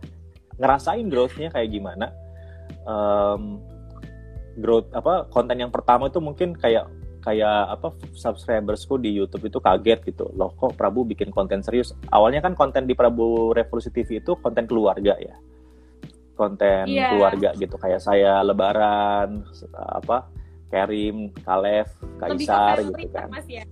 [0.55, 2.07] ngerasain growthnya kayak gimana
[2.87, 3.59] um,
[4.59, 6.87] growth apa konten yang pertama itu mungkin kayak
[7.19, 12.39] kayak apa subscribersku di YouTube itu kaget gitu loh kok Prabu bikin konten serius awalnya
[12.39, 15.35] kan konten di Prabu Revolusi TV itu konten keluarga ya
[16.39, 17.11] konten yeah.
[17.11, 19.43] keluarga gitu kayak saya Lebaran
[19.75, 20.31] apa
[20.69, 21.89] Karim Kalef
[22.21, 23.65] Kaisar gitu kan mas, ya?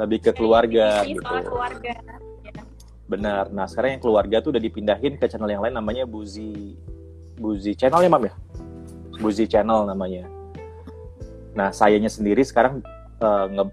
[0.00, 1.92] lebih ke keluarga gitu keluarga.
[2.42, 2.62] Ya.
[3.10, 6.78] benar nah sekarang yang keluarga tuh udah dipindahin ke channel yang lain namanya Buzi
[7.36, 8.34] Buzi channel ya mam ya
[9.18, 10.34] Buzi channel namanya
[11.54, 12.82] Nah, sayanya sendiri sekarang
[13.22, 13.64] uh, nge,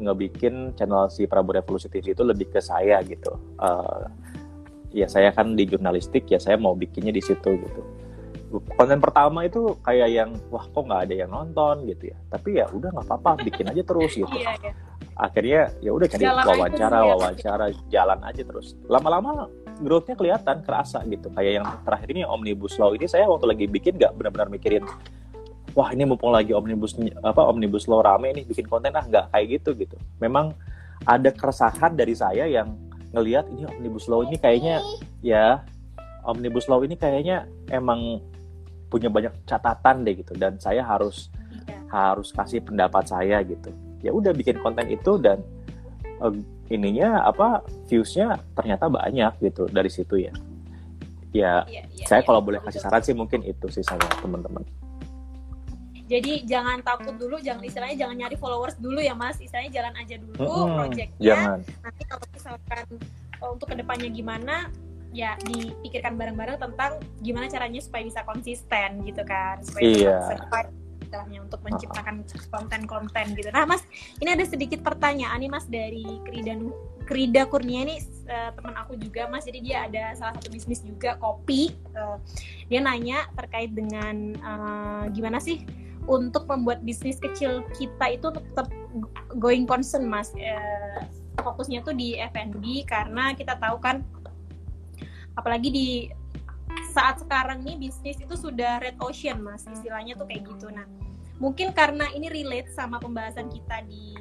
[0.00, 3.34] ngebikin channel si Prabu Revolusi TV itu lebih ke saya gitu.
[3.58, 4.06] Uh,
[4.94, 7.82] ya saya kan di jurnalistik ya saya mau bikinnya di situ gitu.
[8.62, 12.18] Konten pertama itu kayak yang wah kok nggak ada yang nonton gitu ya.
[12.30, 14.30] Tapi ya udah nggak apa-apa bikin aja terus gitu.
[14.36, 14.72] iya, iya.
[15.14, 18.74] Akhirnya ya udah cari wawancara ya, wawancara jalan aja terus.
[18.90, 19.46] Lama-lama
[19.78, 21.30] growth-nya kelihatan kerasa gitu.
[21.34, 24.82] Kayak yang terakhir ini Omnibus Law ini saya waktu lagi bikin nggak benar-benar mikirin
[25.74, 29.46] wah ini mumpung lagi omnibus apa omnibus law rame nih bikin konten ah nggak kayak
[29.58, 30.54] gitu gitu memang
[31.04, 32.78] ada keresahan dari saya yang
[33.10, 34.78] ngelihat ini omnibus law ini kayaknya
[35.20, 35.66] ya
[36.24, 38.22] omnibus law ini kayaknya emang
[38.94, 40.38] punya banyak catatan deh gitu.
[40.38, 41.34] Dan saya harus
[41.66, 41.82] ya.
[41.90, 43.74] harus kasih pendapat saya gitu.
[44.06, 45.42] Ya udah bikin konten itu dan
[46.22, 46.30] uh,
[46.70, 50.34] ininya apa viewsnya ternyata banyak gitu dari situ ya.
[51.34, 54.62] Ya, ya, ya saya ya, kalau boleh kasih saran sih mungkin itu sih saya teman-teman.
[56.04, 59.42] Jadi jangan takut dulu jangan istilahnya jangan nyari followers dulu ya mas.
[59.42, 61.26] Istilahnya jalan aja dulu hmm, projectnya.
[61.26, 61.58] jangan.
[61.82, 62.86] nanti kalau misalkan
[63.42, 64.70] oh, untuk ke depannya gimana
[65.14, 70.18] ya dipikirkan bareng-bareng tentang gimana caranya supaya bisa konsisten gitu kan supaya iya.
[70.18, 70.34] bisa
[71.14, 73.46] istilahnya untuk menciptakan konten-konten gitu.
[73.54, 73.86] Nah, Mas,
[74.18, 76.58] ini ada sedikit pertanyaan nih Mas dari Krida
[77.06, 79.46] Krida Kurnia ini uh, teman aku juga Mas.
[79.46, 81.70] Jadi dia ada salah satu bisnis juga kopi.
[81.94, 82.18] Uh,
[82.66, 85.62] dia nanya terkait dengan uh, gimana sih
[86.04, 88.68] untuk membuat bisnis kecil kita itu tetap
[89.40, 91.00] going concern mas eh,
[91.40, 94.04] fokusnya tuh di F&B karena kita tahu kan
[95.34, 95.88] apalagi di
[96.90, 100.86] saat sekarang nih bisnis itu sudah red ocean mas istilahnya tuh kayak gitu nah
[101.42, 104.14] mungkin karena ini relate sama pembahasan kita di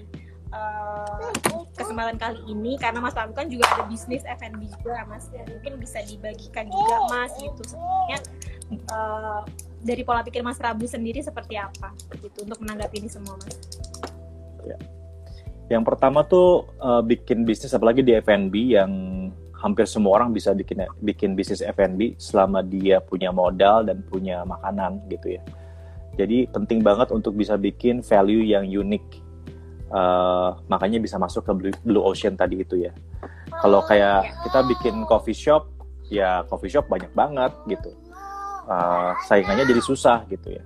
[0.53, 1.29] uh,
[1.77, 6.01] kesempatan kali ini karena Mas Lalu kan juga ada bisnis F&B juga Mas mungkin bisa
[6.05, 8.19] dibagikan juga Mas gitu sebenarnya
[8.89, 9.41] uh,
[9.83, 13.57] dari pola pikir Mas Rabu sendiri seperti apa gitu untuk menanggapi ini semua Mas?
[14.63, 14.77] Ya.
[15.71, 18.91] Yang pertama tuh uh, bikin bisnis apalagi di F&B yang
[19.63, 24.99] hampir semua orang bisa bikin bikin bisnis F&B selama dia punya modal dan punya makanan
[25.07, 25.41] gitu ya.
[26.19, 29.23] Jadi penting banget untuk bisa bikin value yang unik.
[29.93, 31.53] Uh, makanya bisa masuk ke
[31.85, 32.91] blue, ocean tadi itu ya.
[33.63, 35.69] Kalau kayak kita bikin coffee shop,
[36.11, 37.93] ya coffee shop banyak banget gitu
[38.67, 40.63] uh, saingannya jadi susah gitu ya.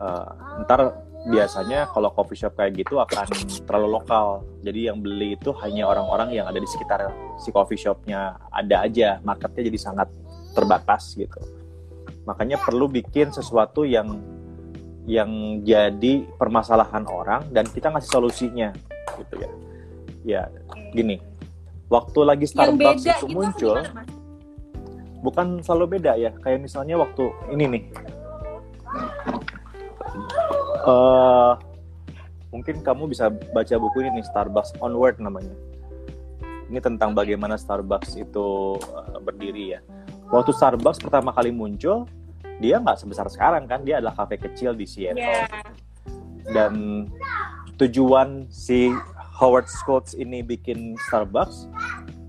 [0.00, 3.24] Uh, ntar biasanya kalau coffee shop kayak gitu akan
[3.64, 4.44] terlalu lokal.
[4.60, 7.08] Jadi yang beli itu hanya orang-orang yang ada di sekitar
[7.40, 9.18] si coffee shopnya ada aja.
[9.24, 10.08] Marketnya jadi sangat
[10.52, 11.40] terbatas gitu.
[12.28, 14.20] Makanya perlu bikin sesuatu yang
[15.04, 18.72] yang jadi permasalahan orang dan kita ngasih solusinya
[19.20, 19.50] gitu ya.
[20.24, 20.42] Ya
[20.96, 21.20] gini,
[21.92, 23.84] waktu lagi Starbucks itu muncul,
[25.20, 27.84] bukan selalu beda ya kayak misalnya waktu ini nih
[30.82, 31.54] uh,
[32.50, 35.54] mungkin kamu bisa baca buku ini nih Starbucks Onward namanya.
[36.70, 39.80] Ini tentang bagaimana Starbucks itu uh, berdiri ya.
[40.34, 42.10] Waktu Starbucks pertama kali muncul
[42.58, 45.22] dia nggak sebesar sekarang kan dia adalah kafe kecil di Seattle.
[45.22, 45.46] Yeah.
[46.52, 47.08] dan
[47.80, 48.92] tujuan si
[49.40, 51.66] Howard Schultz ini bikin Starbucks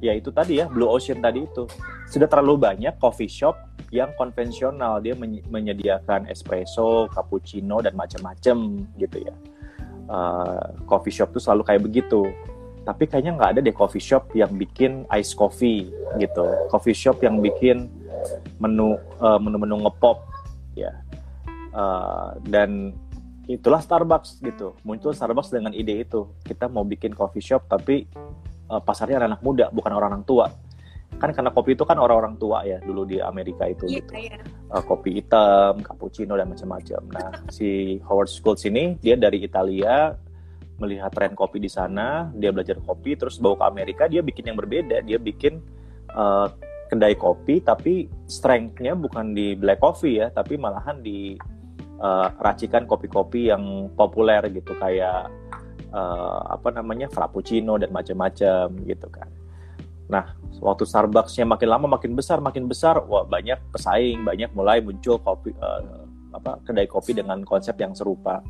[0.04, 1.68] ya itu tadi ya Blue Ocean tadi itu.
[2.10, 3.56] Sudah terlalu banyak coffee shop
[3.92, 5.00] yang konvensional.
[5.00, 9.36] Dia menye- menyediakan espresso, cappuccino dan macam-macam gitu ya.
[10.06, 12.30] Uh, coffee shop tuh selalu kayak begitu.
[12.86, 15.90] Tapi kayaknya nggak ada deh coffee shop yang bikin ice coffee
[16.22, 16.46] gitu.
[16.70, 17.90] Coffee shop yang bikin
[18.62, 20.22] menu uh, menu-menu ngepop
[20.78, 20.94] ya.
[21.74, 22.94] Uh, dan
[23.50, 24.78] itulah Starbucks gitu.
[24.86, 26.30] Muncul Starbucks dengan ide itu.
[26.46, 28.06] Kita mau bikin coffee shop tapi
[28.70, 30.48] uh, pasarnya anak muda bukan orang-orang tua
[31.16, 34.38] kan karena kopi itu kan orang-orang tua ya dulu di Amerika itu Iya, gitu iya.
[34.72, 37.02] uh, kopi hitam, cappuccino dan macam-macam.
[37.16, 40.12] Nah, si Howard Schultz ini dia dari Italia
[40.76, 44.60] melihat tren kopi di sana, dia belajar kopi terus bawa ke Amerika, dia bikin yang
[44.60, 45.64] berbeda, dia bikin
[46.12, 46.52] uh,
[46.92, 51.40] kedai kopi tapi strength-nya bukan di black coffee ya, tapi malahan di
[52.04, 55.32] uh, racikan kopi-kopi yang populer gitu kayak
[55.92, 59.30] uh, apa namanya frappuccino dan macam-macam gitu kan.
[60.06, 65.18] Nah, waktu Starbucks-nya makin lama makin besar, makin besar, wah banyak pesaing, banyak mulai muncul
[65.18, 65.82] kopi eh,
[66.30, 68.46] apa kedai kopi dengan konsep yang serupa.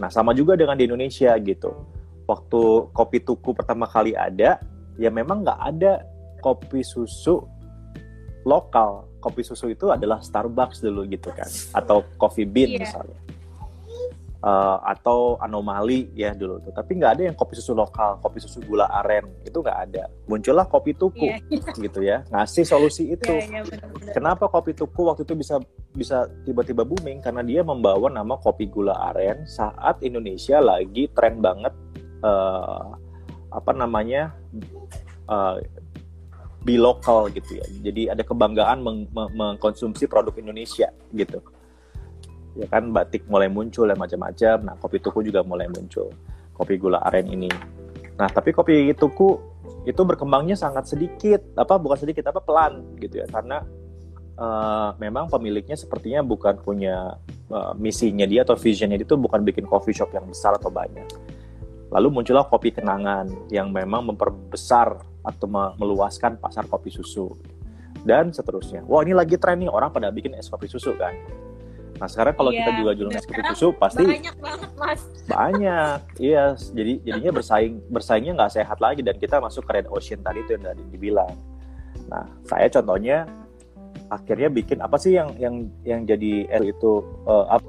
[0.00, 1.76] Nah, sama juga dengan di Indonesia gitu.
[2.24, 4.60] Waktu kopi tuku pertama kali ada,
[4.96, 6.08] ya memang nggak ada
[6.40, 7.44] kopi susu
[8.48, 9.04] lokal.
[9.20, 12.80] Kopi susu itu adalah Starbucks dulu gitu kan, atau Coffee Bean Iya.
[12.86, 13.18] misalnya.
[14.38, 16.70] Eh, atau anomali ya dulu tuh.
[16.70, 19.26] Tapi nggak ada yang kopi susu lokal kopi susu gula aren.
[19.42, 20.06] Itu nggak ada.
[20.30, 21.42] Muncullah kopi tuku Iya,
[21.74, 22.22] gitu ya.
[22.30, 23.34] Ngasih solusi itu.
[23.34, 24.14] iya, iya, benar-benar.
[24.14, 25.58] kenapa kopi tuku waktu itu bisa
[25.90, 27.18] bisa tiba-tiba booming?
[27.18, 31.74] Karena dia membawa nama kopi gula aren saat Indonesia lagi tren banget
[32.22, 32.86] eh,
[33.50, 34.38] apa namanya
[35.26, 35.56] eh,
[36.62, 37.66] be lokal gitu ya.
[37.90, 41.42] Jadi ada kebanggaan meng- meng- mengkonsumsi produk Indonesia gitu
[42.58, 44.56] ya kan batik mulai muncul dan macam-macam.
[44.66, 46.10] Nah kopi tuku juga mulai muncul.
[46.50, 47.46] Kopi gula aren ini.
[48.18, 49.38] Nah tapi kopi tuku
[49.86, 51.38] itu berkembangnya sangat sedikit.
[51.54, 53.26] Apa bukan sedikit apa pelan gitu ya.
[53.30, 53.62] Karena
[54.34, 57.14] eh, memang pemiliknya sepertinya bukan punya
[57.46, 61.06] eh, misinya dia atau visionnya itu bukan bikin coffee shop yang besar atau banyak.
[61.94, 67.38] Lalu muncullah kopi kenangan yang memang memperbesar atau me- meluaskan pasar kopi susu.
[68.02, 68.82] Dan seterusnya.
[68.86, 69.70] Wah ini lagi tren nih.
[69.70, 71.14] Orang pada bikin es kopi susu kan
[71.98, 75.00] nah sekarang kalau Iya, kita juga jualan es susu pasti banyak banget mas.
[75.26, 76.54] Banyak iya.
[76.54, 80.54] Jadi jadinya bersaing bersaingnya nggak sehat lagi dan kita masuk ke red ocean tadi itu
[80.54, 81.32] yang tadi dibilang.
[82.06, 83.26] Nah saya contohnya
[84.08, 86.92] akhirnya bikin apa sih yang yang yang jadi itu
[87.28, 87.68] eh, apa,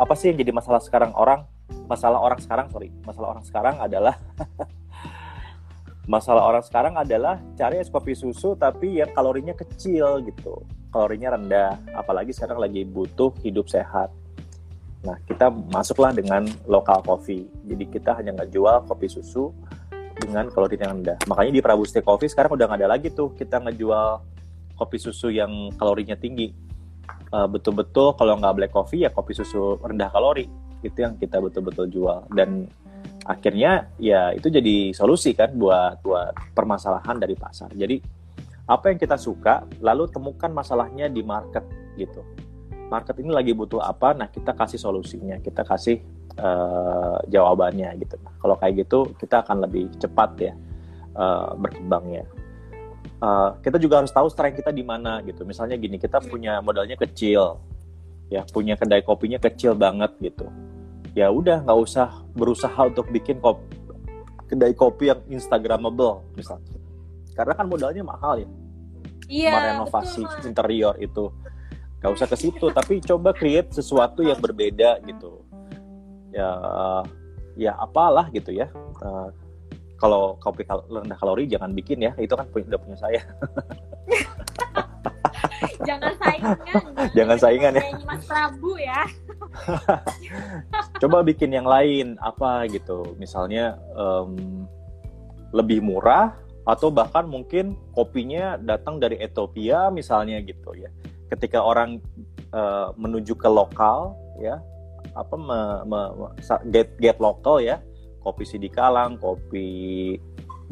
[0.00, 1.44] apa sih yang jadi masalah sekarang orang
[1.84, 4.14] masalah orang sekarang sorry masalah orang sekarang adalah
[6.04, 11.74] masalah orang sekarang adalah cari es kopi susu tapi yang kalorinya kecil gitu kalorinya rendah
[11.98, 14.14] apalagi sekarang lagi butuh hidup sehat
[15.04, 17.44] Nah, kita masuklah dengan lokal coffee.
[17.68, 19.52] Jadi kita hanya nggak jual kopi susu
[20.16, 21.20] dengan kalori yang rendah.
[21.28, 24.24] Makanya di Prabuste Coffee sekarang udah nggak ada lagi tuh kita ngejual
[24.80, 26.48] kopi susu yang kalorinya tinggi.
[27.30, 30.48] Eh, betul-betul kalau nggak black coffee ya kopi susu rendah kalori.
[30.80, 32.24] Itu yang kita betul-betul jual.
[32.32, 32.64] Dan
[33.28, 37.68] akhirnya ya itu jadi solusi kan buat buat permasalahan dari pasar.
[37.76, 38.23] Jadi
[38.64, 41.64] apa yang kita suka, lalu temukan masalahnya di market
[42.00, 42.24] gitu.
[42.88, 46.00] Market ini lagi butuh apa nah kita kasih solusinya kita kasih
[46.36, 48.16] eh, jawabannya gitu.
[48.24, 50.52] Nah kalau kayak gitu kita akan lebih cepat ya
[51.12, 52.24] eh, berkembangnya.
[53.20, 55.44] Eh, kita juga harus tahu strength kita di mana gitu.
[55.44, 57.60] Misalnya gini kita punya modalnya kecil
[58.32, 60.48] ya punya kedai kopinya kecil banget gitu.
[61.12, 63.60] Ya udah nggak usah berusaha untuk bikin kop
[64.48, 66.73] kedai kopi yang instagramable misalnya
[67.34, 68.48] karena kan modalnya mahal ya.
[69.28, 71.24] Iya merenovasi betul, interior itu.
[72.00, 75.42] Gak usah ke situ tapi coba create sesuatu yang berbeda gitu.
[76.30, 76.50] Ya
[77.58, 78.70] ya apalah gitu ya.
[79.02, 79.28] Eh,
[79.98, 83.22] kalau kopi kal- rendah kalori jangan bikin ya itu kan punya, udah punya saya.
[85.84, 86.56] Jangan saingan.
[87.12, 87.82] Jangan saingan ya.
[88.04, 89.04] Mas Prabu ya.
[91.02, 93.16] Coba bikin yang lain apa gitu.
[93.20, 94.64] Misalnya em,
[95.52, 100.88] lebih murah atau bahkan mungkin kopinya datang dari Ethiopia misalnya gitu ya.
[101.28, 102.00] Ketika orang
[102.52, 104.60] eh, menuju ke lokal ya
[105.12, 106.32] apa me- me-
[106.72, 107.80] get get lokal ya.
[108.24, 110.16] Kopi Sidikalang kopi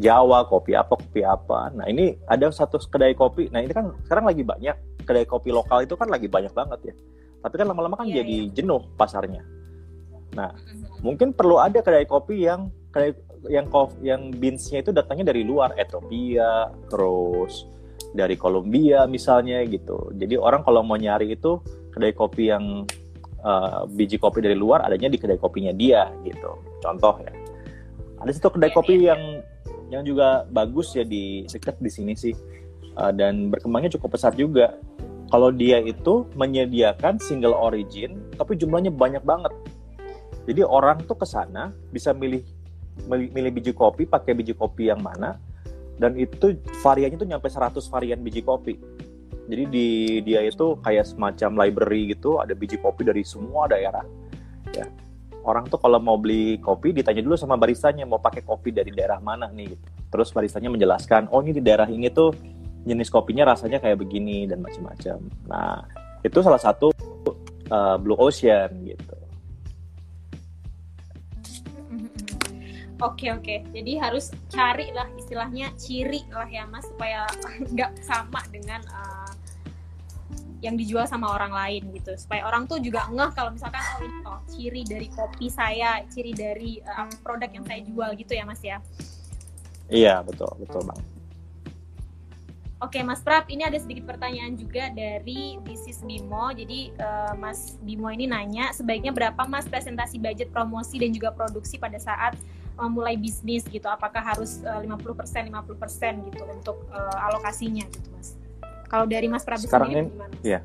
[0.01, 1.69] Jawa kopi apa kopi apa.
[1.77, 3.53] Nah ini ada satu kedai kopi.
[3.53, 5.05] Nah ini kan sekarang lagi banyak.
[5.05, 6.95] Kedai kopi lokal itu kan lagi banyak banget ya.
[7.45, 9.45] Tapi kan lama-lama kan Iya, jadi jenuh pasarnya.
[10.33, 10.49] Nah,
[11.05, 13.13] mungkin perlu ada kedai kopi yang kedai
[13.51, 13.67] yang
[14.03, 17.67] yang beansnya itu datangnya dari luar Ethiopia terus
[18.13, 20.13] dari Kolombia misalnya gitu.
[20.15, 21.59] Jadi orang kalau mau nyari itu
[21.91, 22.87] kedai kopi yang
[23.43, 26.61] uh, biji kopi dari luar adanya di kedai kopinya dia gitu.
[26.79, 27.33] Contoh ya.
[28.23, 29.07] Ada satu kedai Iya, kopi iya.
[29.15, 29.23] yang
[29.93, 32.35] yang juga bagus ya di dekat di sini sih
[32.93, 34.77] Uh, dan berkembangnya cukup pesat juga.
[35.33, 39.49] Kalau dia itu menyediakan single origin tapi jumlahnya banyak banget.
[40.45, 42.45] Jadi orang tuh ke sana bisa milih
[43.09, 45.37] milih biji kopi pakai biji kopi yang mana
[46.03, 48.75] dan itu variannya tuh nyampe 100 varian biji kopi.
[49.47, 49.89] Jadi di
[50.27, 54.03] dia itu kayak semacam library gitu, ada biji kopi dari semua daerah.
[54.75, 54.91] Ya.
[55.43, 59.19] Orang tuh kalau mau beli kopi ditanya dulu sama baristanya mau pakai kopi dari daerah
[59.19, 59.85] mana nih gitu.
[60.15, 62.31] Terus baristanya menjelaskan, "Oh, ini di daerah ini tuh
[62.87, 65.19] jenis kopinya rasanya kayak begini dan macam-macam."
[65.51, 65.83] Nah,
[66.23, 66.95] itu salah satu
[67.71, 69.22] uh, Blue Ocean gitu.
[73.03, 77.27] Oke oke, jadi harus cari lah istilahnya ciri lah ya mas supaya
[77.75, 79.33] nggak sama dengan uh,
[80.63, 84.19] yang dijual sama orang lain gitu supaya orang tuh juga ngeh kalau misalkan oh ini
[84.23, 88.63] oh ciri dari kopi saya, ciri dari uh, produk yang saya jual gitu ya mas
[88.63, 88.79] ya.
[89.91, 91.03] Iya, betul, betul, Bang.
[92.83, 96.51] Oke Mas Prap, ini ada sedikit pertanyaan juga dari Bisnis Bimo.
[96.51, 101.79] Jadi uh, Mas Bimo ini nanya sebaiknya berapa Mas presentasi budget promosi dan juga produksi
[101.79, 102.35] pada saat
[102.83, 103.87] memulai bisnis gitu?
[103.87, 108.35] Apakah harus uh, 50% 50% gitu untuk uh, alokasinya gitu Mas?
[108.91, 110.35] Kalau dari Mas Prap Sekarang sendiri ini- gimana?
[110.43, 110.61] iya.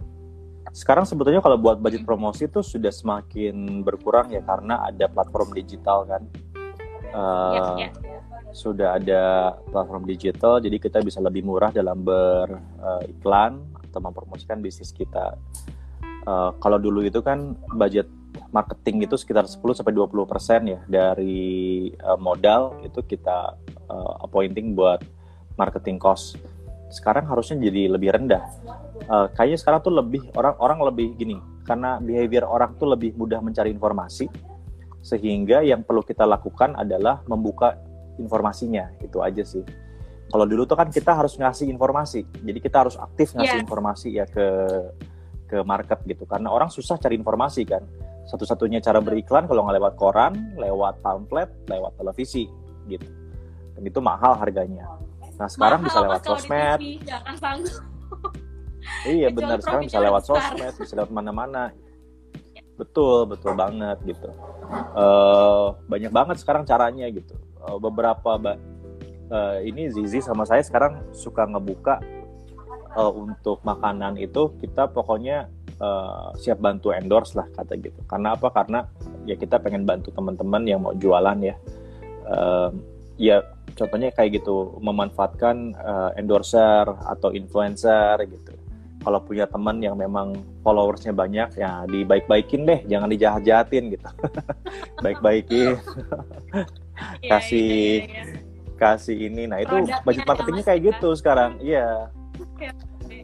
[0.75, 6.03] Sekarang sebetulnya kalau buat budget promosi itu sudah semakin berkurang ya karena ada platform digital
[6.03, 6.21] kan.
[7.15, 8.19] Uh, Ya, ya,
[8.51, 9.21] sudah ada
[9.71, 15.39] platform digital jadi kita bisa lebih murah dalam beriklan atau mempromosikan bisnis kita.
[16.27, 18.11] Eh, kalau dulu itu kan budget
[18.51, 23.57] marketing itu sekitar 10 sampai 20 persen ya dari eh, modal itu kita
[23.87, 25.03] eh, appointing buat
[25.59, 26.37] marketing cost.
[26.87, 28.43] Sekarang harusnya jadi lebih rendah.
[29.07, 33.71] Eh, kayaknya sekarang tuh lebih orang-orang lebih gini karena behavior orang tuh lebih mudah mencari
[33.75, 34.31] informasi
[35.03, 37.79] sehingga yang perlu kita lakukan adalah membuka
[38.19, 39.63] informasinya itu aja sih.
[40.27, 43.63] Kalau dulu tuh kan kita harus ngasih informasi, jadi kita harus aktif ngasih Yes.
[43.63, 44.47] informasi ya ke
[45.47, 47.79] ke market gitu, karena orang susah cari informasi kan.
[48.27, 52.45] Satu-satunya cara beriklan kalau nggak lewat koran, lewat pamflet, lewat televisi
[52.91, 53.07] gitu.
[53.75, 54.83] Dan itu mahal harganya.
[55.39, 56.83] Nah sekarang Mahal, bisa lewat sosmed, TV.
[59.07, 60.35] Iya benar sekarang bisa lewat besar.
[60.55, 61.71] sosmed, bisa lewat mana-mana.
[62.77, 64.29] Betul, betul banget gitu.
[64.95, 67.35] Eh banyak banget sekarang caranya gitu.
[67.67, 68.59] Eh, beberapa ba-
[69.27, 71.99] eh, ini Zizi sama saya sekarang suka ngebuka
[72.95, 77.99] eh, untuk makanan itu kita pokoknya eh, siap bantu endorse lah kata gitu.
[78.09, 78.49] Karena apa?
[78.53, 78.85] Karena
[79.25, 81.55] ya kita pengen bantu teman-teman yang mau jualan ya.
[82.27, 82.69] Eh,
[83.17, 83.37] ya
[83.73, 88.53] contohnya kayak gitu memanfaatkan eh, endorser atau influencer gitu
[89.07, 90.35] kalau punya teman yang memang
[90.67, 94.09] followersnya banyak ya dibaik-baikin deh jangan dijahat-jahatin gitu
[95.05, 95.77] baik-baikin
[97.21, 98.25] Iya, Kasih- iya, iya,
[98.77, 99.73] kasih ini nah itu
[100.05, 100.87] budget ya, marketingnya kayak ya.
[100.93, 102.65] gitu sekarang iya oke.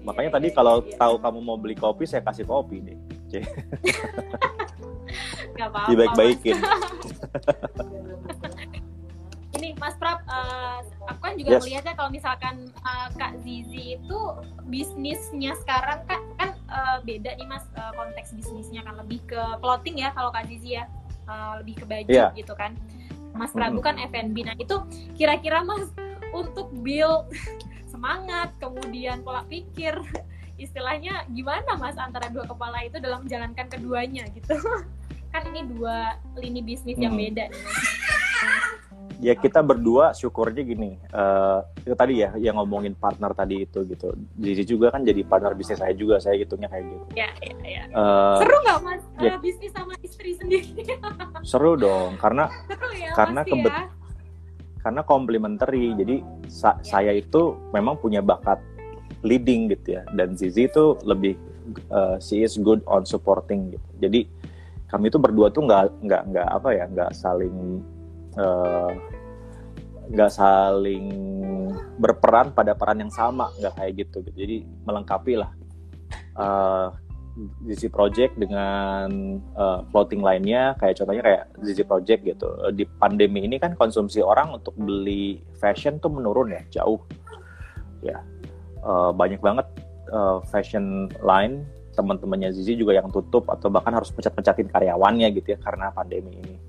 [0.04, 0.96] Makanya Iya, tadi iya, kalau iya.
[0.96, 2.98] tahu kamu mau beli kopi saya kasih kopi deh
[5.54, 6.58] Nggak apa-apa, dibaik-baikin
[9.54, 11.62] ini Mas Prab, eh, aku kan juga Yes.
[11.62, 14.20] melihatnya kalau misalkan eh, Kak Zizi itu
[14.66, 19.98] bisnisnya sekarang kan kan eh, beda nih Mas eh, konteks bisnisnya kan lebih ke clothing
[19.98, 20.86] ya kalau Kak Zizi ya
[21.24, 22.36] Eh, lebih ke baju Iya.
[22.36, 22.76] gitu kan.
[23.32, 23.88] Mas Prabu Mm-mm.
[23.88, 24.44] kan F&B.
[24.44, 24.76] Nah itu
[25.16, 25.88] kira-kira Mas
[26.36, 27.32] untuk build
[28.04, 29.96] semangat kemudian pola pikir
[30.60, 34.60] istilahnya gimana Mas antara dua kepala itu dalam menjalankan keduanya gitu.
[35.32, 37.24] kan ini dua lini bisnis yang Hmm.
[37.24, 37.80] beda nih Mas.
[39.18, 44.12] ya kita berdua syukurnya gini eh, itu tadi ya yang ngomongin partner tadi itu gitu
[44.36, 47.84] Zizi juga kan jadi partner bisnis saya juga saya hitungnya kayak gitu Ya, ya, ya.
[47.88, 49.32] Eh, Seru nggak mas ya.
[49.32, 50.92] eh, bisnis sama istri sendiri?
[51.50, 54.03] seru dong karena Seru ya Karena kebet- ya.
[54.84, 56.20] Karena komplementary jadi
[56.52, 57.00] sa- Ya.
[57.00, 58.60] saya itu memang punya bakat
[59.24, 60.04] leading gitu ya.
[60.12, 61.40] Dan Zizi itu lebih
[61.90, 63.90] uh, she is good on supporting gitu.
[64.04, 64.28] Jadi
[64.92, 67.82] kami itu berdua tuh nggak nggak nggak apa ya nggak saling
[68.38, 68.92] uh,
[70.12, 71.08] nggak saling
[71.98, 74.36] berperan pada peran yang sama nggak kayak gitu gitu.
[74.36, 75.52] Jadi melengkapi lah.
[76.36, 76.92] Uh,
[77.66, 79.10] Zizi Project dengan
[79.58, 82.48] uh, clothing lainnya kayak contohnya kayak Zizi Project gitu.
[82.62, 87.02] Uh, di pandemi ini kan konsumsi orang untuk beli fashion tuh menurun ya jauh.
[88.06, 88.22] Ya
[88.84, 89.64] Uh, banyak banget
[90.12, 91.64] uh, fashion line
[91.96, 96.60] teman-temannya Zizi juga yang tutup atau bahkan harus pecat-pecatin karyawannya gitu ya karena pandemi ini.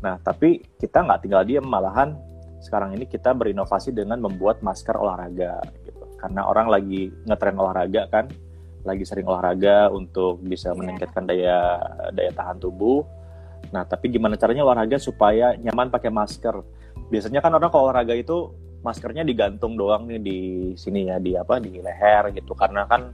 [0.00, 2.16] Nah tapi kita nggak tinggal diem malahan
[2.64, 6.08] sekarang ini kita berinovasi dengan membuat masker olahraga gitu.
[6.16, 8.32] Karena orang lagi ngetren olahraga kan
[8.86, 10.78] lagi sering olahraga untuk bisa Iya.
[10.78, 11.58] meningkatkan daya
[12.14, 13.02] daya tahan tubuh.
[13.74, 16.54] Nah tapi gimana caranya olahraga supaya nyaman pakai masker?
[17.10, 18.54] Biasanya kan orang kalau olahraga itu
[18.86, 20.40] maskernya digantung doang nih di
[20.78, 22.54] sini ya di apa di leher gitu.
[22.54, 23.10] Karena kan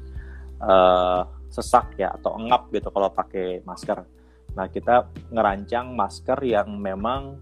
[0.61, 4.05] eh, sesak ya atau engap gitu kalau pakai masker.
[4.53, 7.41] Nah kita ngerancang masker yang memang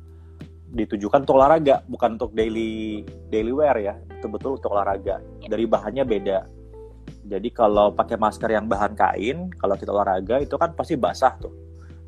[0.70, 3.94] ditujukan untuk olahraga bukan untuk daily daily wear ya.
[4.18, 5.18] Betul-betul untuk olahraga.
[5.42, 6.38] Dari bahannya beda
[7.30, 11.54] jadi kalau pakai masker yang bahan kain kalau kita olahraga itu kan pasti basah tuh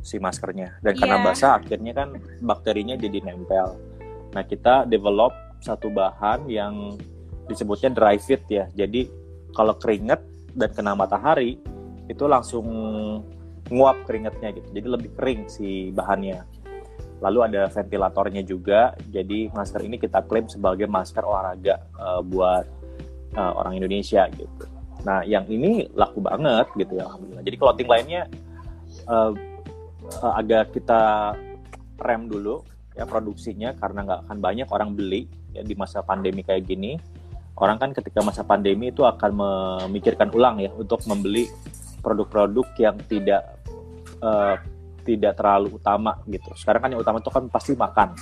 [0.02, 0.82] si maskernya.
[0.82, 1.24] Dan karena Iya.
[1.30, 2.08] basah akhirnya kan
[2.42, 3.78] bakterinya jadi nempel.
[4.34, 5.30] Nah kita develop
[5.62, 6.98] satu bahan yang
[7.46, 8.66] disebutnya dry fit ya.
[8.74, 9.06] Jadi
[9.54, 10.18] kalau keringet
[10.58, 11.62] dan kena matahari
[12.10, 12.66] itu langsung
[13.70, 14.68] nguap keringetnya gitu.
[14.74, 16.42] Jadi lebih kering si bahannya.
[17.22, 18.98] Lalu ada ventilatornya juga.
[19.06, 22.66] Jadi masker ini kita klaim sebagai masker olahraga eh, buat
[23.38, 24.71] eh, orang Indonesia gitu
[25.02, 28.22] nah yang ini laku banget gitu ya alhamdulillah jadi clothing lainnya
[29.08, 29.32] eh,
[30.08, 31.34] eh, agak kita
[32.02, 35.26] rem dulu ya produksinya karena nggak akan banyak orang beli
[35.56, 37.00] ya di masa pandemi kayak gini
[37.56, 41.48] orang kan ketika masa pandemi itu akan memikirkan ulang ya untuk membeli
[42.02, 43.42] produk-produk yang tidak
[44.22, 44.56] eh,
[45.02, 46.50] tidak terlalu utama gitu.
[46.54, 48.14] Sekarang kan yang utama itu kan pasti makan,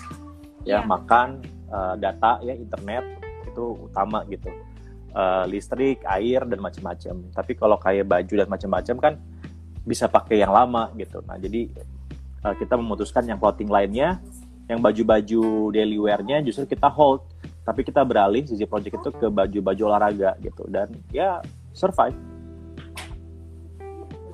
[0.65, 0.89] ya Iya.
[0.89, 1.29] makan,
[1.69, 3.05] eh, data, ya internet
[3.45, 4.49] itu utama gitu.
[5.11, 7.15] Eh, listrik, air dan macam-macam.
[7.35, 9.15] Tapi kalau kayak baju dan macam-macam kan
[9.83, 11.19] bisa pakai yang lama gitu.
[11.27, 11.67] Nah jadi
[12.47, 14.23] eh, kita memutuskan yang clothing lainnya,
[14.71, 17.27] yang baju-baju daily wear-nya justru kita hold.
[17.67, 21.43] Tapi kita beralih sisi project itu ke baju-baju olahraga gitu dan ya
[21.75, 22.15] survive.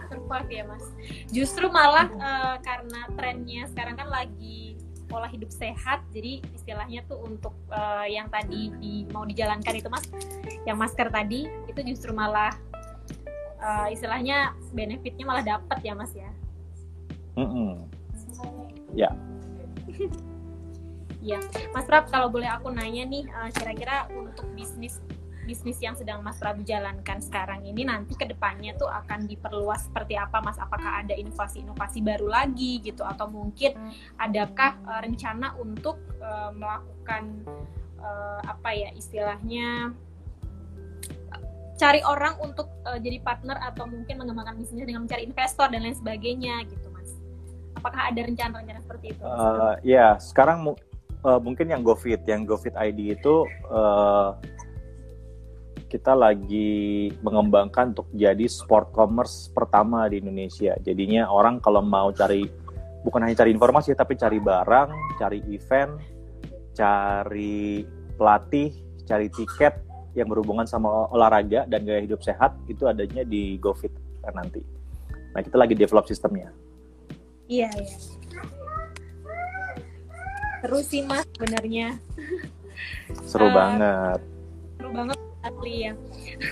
[0.06, 0.86] survive ya mas
[1.34, 4.75] justru malah eh, karena trennya sekarang kan lagi
[5.06, 6.02] pola hidup sehat.
[6.10, 10.04] Jadi istilahnya tuh untuk eh, yang tadi di, mau dijalankan itu mas
[10.66, 12.52] yang masker tadi itu justru malah
[13.62, 16.30] eh, istilahnya benefitnya malah dapat ya mas ya?
[17.36, 17.86] Mm-mm.
[21.26, 21.42] Iya,
[21.74, 25.02] Mas Prab, kalau boleh aku nanya nih, eh, kira-kira untuk bisnis
[25.46, 30.18] bisnis yang sedang Mas Prabu jalankan sekarang ini nanti ke depannya tuh akan diperluas seperti
[30.18, 30.58] apa, Mas?
[30.58, 33.78] Apakah ada inovasi-inovasi baru lagi gitu, atau mungkin
[34.18, 37.46] adakah eh, rencana untuk eh, melakukan
[38.02, 39.94] eh, apa ya istilahnya
[41.76, 45.94] cari orang untuk eh, jadi partner atau mungkin mengembangkan bisnisnya dengan mencari investor dan lain
[45.94, 47.14] sebagainya gitu, Mas?
[47.76, 49.22] Apakah ada rencana-rencana seperti itu?
[49.22, 54.28] Eh, ya, sekarang eh, mungkin yang GoFit, yang GoFit ID itu eh,
[55.86, 60.74] kita lagi mengembangkan untuk jadi sport commerce pertama di Indonesia.
[60.82, 62.42] Jadinya orang kalau mau cari
[63.06, 65.94] bukan hanya cari informasi tapi cari barang, cari event,
[66.74, 67.86] cari
[68.18, 68.74] pelatih,
[69.06, 69.78] cari tiket
[70.18, 73.94] yang berhubungan sama olahraga dan gaya hidup sehat itu adanya di GoFit
[74.34, 74.58] nanti.
[75.36, 76.50] Nah, kita lagi develop sistemnya.
[77.46, 77.96] Iya, iya.
[80.66, 81.94] Terus sih mas, sebenarnya
[83.22, 84.18] Seru Eh, banget.
[84.76, 85.16] seru banget
[85.46, 85.92] asli ya.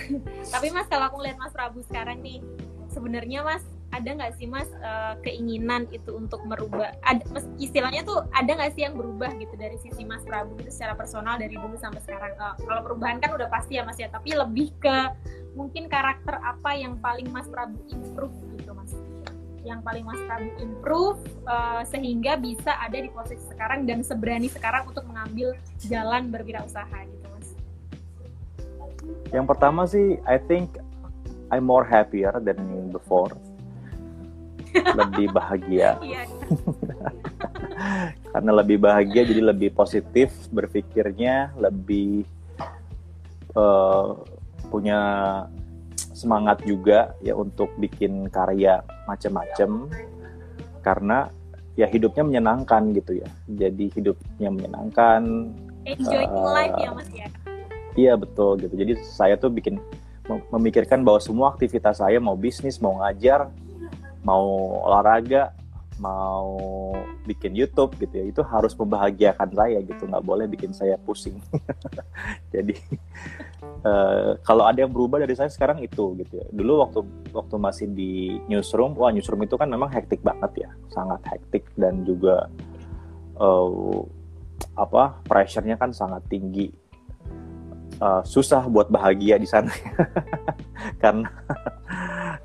[0.53, 2.39] Tapi mas kalau aku lihat mas Prabu sekarang nih,
[2.91, 3.63] sebenarnya mas
[3.95, 6.91] ada nggak sih mas eh, keinginan itu untuk merubah?
[7.07, 10.71] Ada, mas, istilahnya tuh ada nggak sih yang berubah gitu dari sisi mas Prabu itu
[10.71, 12.35] secara personal dari dulu sampai sekarang?
[12.35, 14.97] Eh, kalau perubahan kan udah pasti ya mas ya, tapi lebih ke
[15.55, 18.91] mungkin karakter apa yang paling mas Prabu improve gitu mas?
[19.63, 24.91] Yang paling mas Prabu improve eh, sehingga bisa ada di posisi sekarang dan seberani sekarang
[24.91, 25.55] untuk mengambil
[25.87, 27.34] jalan berwirausaha gitu.
[29.33, 30.77] Yang pertama sih, I think
[31.49, 33.33] I'm more happier than before.
[34.75, 35.95] Lebih bahagia.
[36.05, 36.21] Iya,
[38.35, 42.23] Karena lebih bahagia, jadi lebih positif berpikirnya, lebih
[43.55, 44.07] eh,
[44.67, 44.99] punya
[46.15, 49.91] semangat juga ya untuk bikin karya macam-macam.
[50.83, 51.27] Karena
[51.75, 53.29] ya hidupnya menyenangkan gitu ya.
[53.47, 55.21] Jadi hidupnya menyenangkan,
[55.85, 57.27] enjoying Eh, life ya mas ya.
[57.95, 58.75] Iya betul gitu.
[58.75, 59.79] Jadi saya tuh bikin
[60.27, 63.47] mem- memikirkan bahwa semua aktivitas saya mau bisnis, mau ngajar,
[64.27, 64.43] mau
[64.83, 65.55] olahraga,
[65.95, 66.59] mau
[67.23, 71.39] bikin YouTube gitu ya, itu harus membahagiakan saya gitu, nggak boleh bikin saya pusing.
[72.53, 72.75] Jadi
[73.87, 76.47] eh, kalau ada yang berubah dari saya sekarang itu gitu ya.
[76.51, 76.99] Dulu waktu
[77.31, 82.03] waktu masih di newsroom, wah newsroom itu kan memang hektik banget ya, sangat hektik dan
[82.03, 82.51] juga
[83.39, 83.99] eh,
[84.75, 86.67] apa pressure-nya kan sangat tinggi
[87.99, 89.71] uh, susah buat bahagia di sana.
[91.03, 91.29] Karena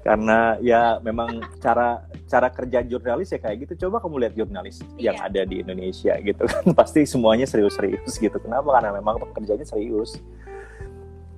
[0.01, 3.87] karena ya memang cara cara kerja jurnalis ya kayak gitu.
[3.87, 5.27] Coba kamu lihat jurnalis yang Iya.
[5.29, 6.65] ada di Indonesia gitu kan.
[6.79, 8.37] Pasti semuanya serius-serius gitu.
[8.41, 8.81] Kenapa?
[8.81, 10.17] Karena memang pekerjaannya serius.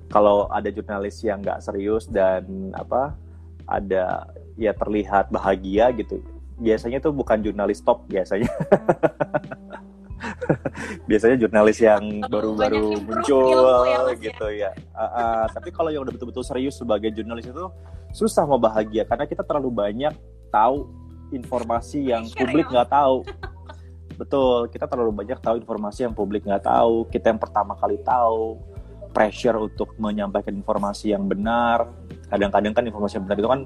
[0.07, 3.17] Kalau ada jurnalis yang nggak serius dan apa
[3.65, 6.21] ada ya terlihat bahagia gitu
[6.61, 8.45] biasanya tuh bukan jurnalis top biasanya
[11.09, 14.71] biasanya jurnalis yang baru-baru muncul ya, gitu ya.
[14.95, 17.65] Uh, uh, tapi kalau yang udah betul-betul serius sebagai jurnalis itu
[18.13, 20.13] susah mau bahagia karena kita terlalu banyak
[20.53, 20.89] tahu
[21.33, 22.81] informasi yang publik ya.
[22.81, 23.17] nggak tahu.
[24.13, 27.09] Betul kita terlalu banyak tahu informasi yang publik nggak tahu.
[27.09, 28.61] Kita yang pertama kali tahu
[29.13, 31.89] pressure untuk menyampaikan informasi yang benar.
[32.29, 33.61] Kadang-kadang kan informasi yang benar itu kan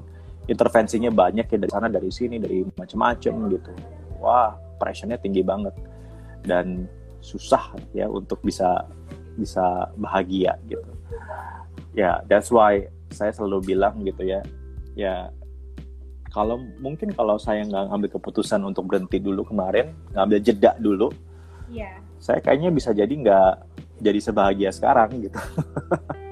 [0.48, 3.72] intervensinya banyak ya dari sana dari sini dari macam-macam gitu.
[4.24, 5.97] Wah pressure-nya tinggi banget
[6.48, 6.88] dan
[7.20, 8.88] susah ya untuk bisa
[9.36, 10.88] bisa bahagia gitu
[11.94, 14.42] ya yeah, that's why saya selalu bilang gitu ya
[14.98, 15.30] ya
[16.32, 21.12] kalau mungkin kalau saya nggak ngambil keputusan untuk berhenti dulu kemarin ngambil jeda dulu
[21.70, 22.00] yeah.
[22.18, 23.52] saya kayaknya bisa jadi nggak
[24.02, 25.40] jadi sebahagia sekarang gitu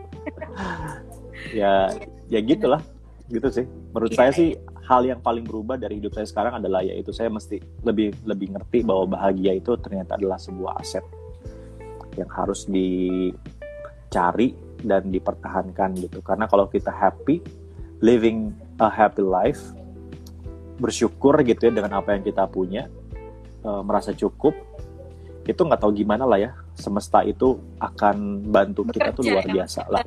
[1.62, 1.90] ya
[2.30, 2.82] ya gitulah
[3.30, 4.20] gitu sih menurut yeah.
[4.20, 4.50] saya sih
[4.86, 8.86] hal yang paling berubah dari hidup saya sekarang adalah yaitu saya mesti lebih lebih ngerti
[8.86, 11.06] bahwa bahagia itu ternyata adalah sebuah aset
[12.16, 14.54] yang harus dicari
[14.86, 16.22] dan dipertahankan gitu.
[16.22, 17.42] Karena kalau kita happy
[18.06, 19.74] living a happy life
[20.78, 22.86] bersyukur gitu ya dengan apa yang kita punya
[23.64, 24.54] uh, merasa cukup
[25.46, 29.82] itu nggak tahu gimana lah ya semesta itu akan bantu kita tuh luar ya, biasa
[29.88, 30.04] lah.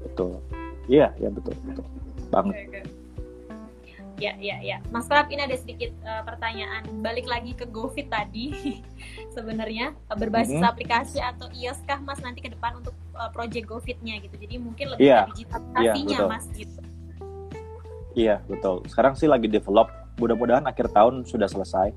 [0.00, 0.38] Betul.
[0.86, 1.84] Iya ya betul betul.
[2.30, 2.54] Banget.
[2.54, 2.93] Okay, okay.
[4.24, 4.80] Ya, ya, ya.
[4.88, 7.04] Mas Prab, ini ada sedikit uh, pertanyaan.
[7.04, 8.80] Balik lagi ke GoFit tadi.
[9.36, 10.72] Sebenarnya berbasis mm -hmm.
[10.72, 14.40] aplikasi atau iOS kah Mas nanti ke depan untuk uh, project GoFitnya gitu.
[14.40, 15.28] Jadi mungkin lebih yeah.
[15.28, 16.80] digitalisasinya yeah, Mas gitu.
[18.14, 18.80] Iya, betul.
[18.88, 19.92] Sekarang sih lagi develop.
[20.16, 21.92] Mudah-mudahan akhir tahun sudah selesai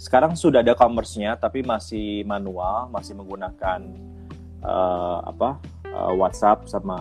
[0.00, 3.84] sekarang sudah ada commerce-nya tapi masih manual, masih menggunakan
[4.64, 5.60] uh, apa
[5.92, 6.96] uh, WhatsApp sama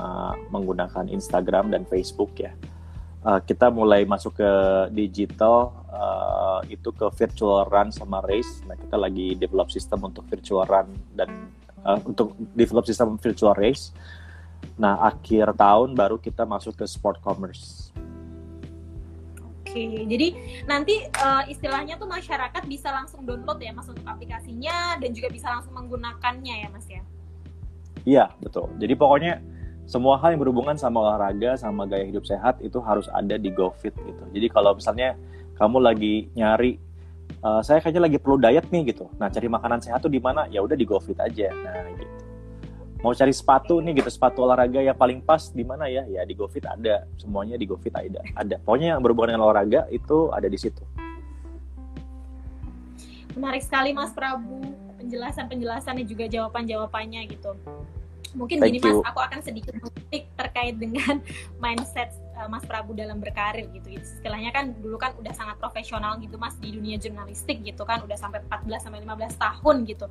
[0.51, 2.51] menggunakan Instagram dan Facebook ya.
[3.19, 4.51] Uh, kita mulai masuk ke
[4.95, 8.63] digital uh, itu ke virtual run sama race.
[8.63, 10.87] Nah kita lagi develop sistem untuk virtual run
[11.19, 11.51] dan
[11.83, 13.91] uh, untuk develop sistem virtual race.
[14.79, 17.91] Nah akhir tahun baru kita masuk ke sport commerce.
[19.69, 20.33] Oke, jadi
[20.65, 25.51] nanti uh, istilahnya tuh masyarakat bisa langsung download ya mas untuk aplikasinya dan juga bisa
[25.51, 27.03] langsung menggunakannya ya mas ya?
[28.07, 28.71] Iya betul.
[28.79, 29.43] Jadi pokoknya
[29.89, 33.97] semua hal yang berhubungan sama olahraga sama gaya hidup sehat itu harus ada di GoFit
[33.97, 34.23] gitu.
[34.29, 35.17] Jadi kalau misalnya
[35.57, 36.77] kamu lagi nyari
[37.41, 39.09] uh, saya kayaknya lagi perlu diet nih gitu.
[39.17, 40.45] Nah cari makanan sehat tuh di mana?
[40.53, 41.49] Ya udah di GoFit aja.
[41.49, 42.19] Nah gitu
[42.99, 46.35] mau cari sepatu nih gitu sepatu olahraga yang paling pas di mana ya ya di
[46.35, 50.59] GoFit ada semuanya di GoFit ada ada pokoknya yang berhubungan dengan olahraga itu ada di
[50.59, 50.83] situ
[53.39, 54.59] menarik sekali Mas Prabu
[54.99, 57.55] penjelasan penjelasannya juga jawaban jawabannya gitu
[58.37, 59.01] mungkin Thank gini you.
[59.01, 61.21] Mas aku akan sedikit mengulik terkait dengan
[61.63, 66.37] mindset uh, Mas Prabu dalam berkarir gitu istilahnya kan dulu kan udah sangat profesional gitu
[66.37, 70.05] Mas di dunia jurnalistik gitu kan udah sampai 14 sampai 15 tahun gitu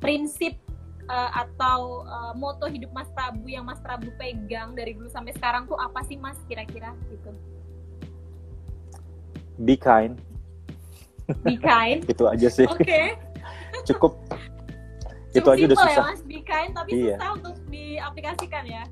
[0.00, 0.56] prinsip
[1.08, 5.66] uh, atau uh, moto hidup Mas Prabu yang Mas Prabu pegang dari dulu sampai sekarang
[5.66, 7.32] tuh apa sih Mas kira-kira gitu?
[9.58, 10.14] Be kind.
[11.42, 12.06] Be kind.
[12.12, 12.68] itu aja sih.
[12.68, 12.86] Oke.
[12.86, 13.06] Okay.
[13.88, 14.14] Cukup.
[15.36, 16.04] Itu aja udah ya, susah.
[16.04, 17.16] ya Mas, be kind tapi iya.
[17.20, 18.84] susah untuk diaplikasikan ya.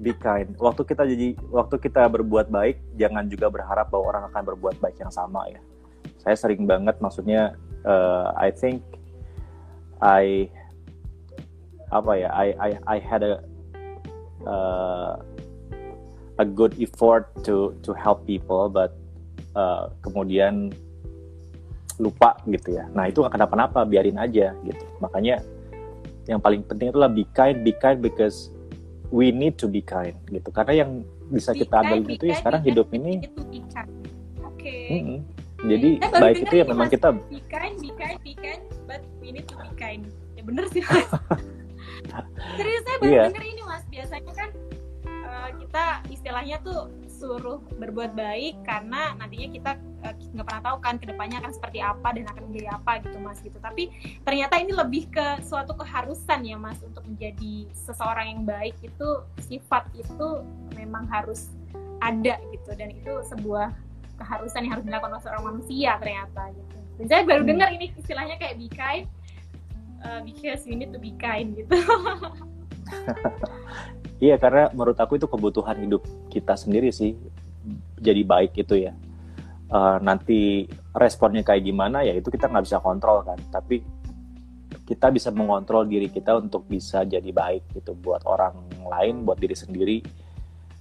[0.00, 0.56] Be kind.
[0.56, 4.96] Waktu kita jadi waktu kita berbuat baik, jangan juga berharap bahwa orang akan berbuat baik
[5.02, 5.60] yang sama ya.
[6.22, 8.80] Saya sering banget maksudnya uh, I think
[10.00, 10.48] I
[11.92, 13.44] apa ya I I I had a
[14.48, 15.20] uh,
[16.40, 18.96] a good effort to to help people but
[19.54, 20.74] uh, kemudian
[21.98, 22.84] lupa gitu ya.
[22.90, 24.84] Nah itu nggak kenapa-napa, biarin aja gitu.
[24.98, 25.42] Makanya
[26.24, 28.50] yang paling penting itulah be kind, be kind because
[29.12, 30.48] we need to be kind gitu.
[30.50, 30.90] Karena yang
[31.30, 33.24] bisa be kita ambil itu ya sekarang hidup ini.
[34.42, 34.58] Oke.
[34.58, 34.84] Okay.
[34.90, 35.18] Mm -hmm.
[35.64, 39.46] Jadi baik itu ya memang kita be kind, be kind, be kind, but we need
[39.48, 40.04] to be kind.
[40.36, 40.84] Ya bener sih.
[42.58, 43.26] Serius saya baru yeah.
[43.32, 43.82] denger ini mas.
[43.88, 44.48] Biasanya kan
[45.08, 46.92] uh, kita istilahnya tuh
[47.24, 49.70] suruh berbuat baik karena nantinya kita
[50.04, 53.16] eh, nggak pernah tahu kan ke depannya akan seperti apa dan akan menjadi apa gitu
[53.24, 53.56] mas gitu.
[53.64, 53.88] Tapi
[54.20, 59.08] ternyata ini lebih ke suatu keharusan ya mas untuk menjadi seseorang yang baik itu
[59.40, 60.44] sifat itu
[60.76, 61.48] memang harus
[62.04, 63.72] ada gitu dan itu sebuah
[64.20, 66.76] keharusan yang harus dilakukan oleh seorang manusia ternyata gitu.
[67.00, 67.50] Dan saya baru hmm.
[67.56, 69.08] dengar ini istilahnya kayak be kind
[70.04, 71.72] uh, because we need to be kind gitu.
[74.22, 77.14] iya karena menurut aku itu kebutuhan hidup kita sendiri sih
[77.98, 78.92] jadi baik itu ya.
[79.72, 83.40] Uh, nanti responnya kayak gimana ya itu kita nggak bisa kontrol kan.
[83.48, 83.80] Tapi
[84.84, 88.52] kita bisa mengontrol diri kita untuk bisa jadi baik gitu buat orang
[88.84, 89.98] lain, buat diri sendiri,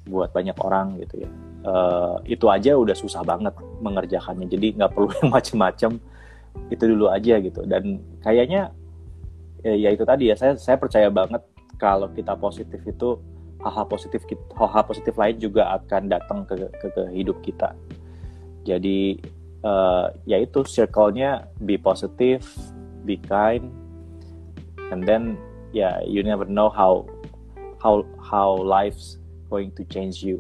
[0.04, 1.30] buat banyak orang gitu ya.
[1.64, 4.52] Uh, itu aja udah susah banget mengerjakannya.
[4.52, 5.92] Jadi nggak perlu yang macem-macem.
[6.68, 7.64] Itu dulu aja gitu.
[7.64, 8.76] Dan kayaknya
[9.64, 11.40] ya, ya itu tadi ya saya saya percaya banget
[11.84, 13.20] kalau kita positif itu
[13.60, 14.24] hal-hal positif
[14.56, 17.76] hal-hal positif lain juga akan datang ke, ke, ke hidup kita.
[18.64, 19.20] Jadi
[19.68, 22.48] uh, ya itu circle-nya be positive,
[23.04, 23.68] be kind,
[24.96, 25.36] and then
[25.76, 27.04] yeah you never know how
[27.84, 29.20] how how life's
[29.52, 30.40] going to change you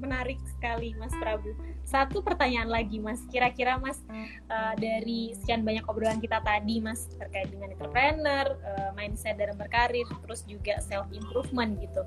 [0.00, 1.52] menarik sekali Mas Prabu
[1.90, 3.98] satu pertanyaan lagi Mas kira-kira Mas
[4.46, 10.06] uh, dari sekian banyak obrolan kita tadi Mas terkait dengan entrepreneur uh, mindset dalam berkarir
[10.22, 12.06] terus juga self improvement gitu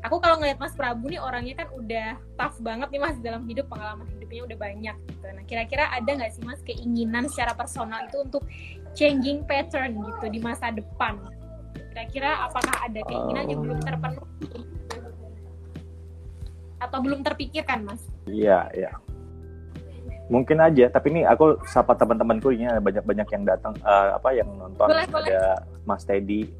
[0.00, 2.08] aku kalau ngeliat Mas Prabu nih orangnya kan udah
[2.38, 5.26] tough banget nih Mas dalam hidup pengalaman hidupnya udah banyak gitu.
[5.26, 8.42] Nah kira-kira ada nggak sih Mas keinginan secara personal itu untuk
[8.94, 11.18] changing pattern gitu di masa depan?
[11.94, 14.62] Kira-kira apakah ada keinginan yang belum terpenuhi
[16.78, 18.02] atau belum terpikirkan Mas?
[18.26, 18.92] Iya iya.
[20.28, 24.84] Mungkin aja, tapi ini aku sapa teman-temanku ini banyak-banyak yang datang uh, apa yang nonton
[24.84, 25.32] boleh, ada boleh.
[25.88, 26.52] Mas Teddy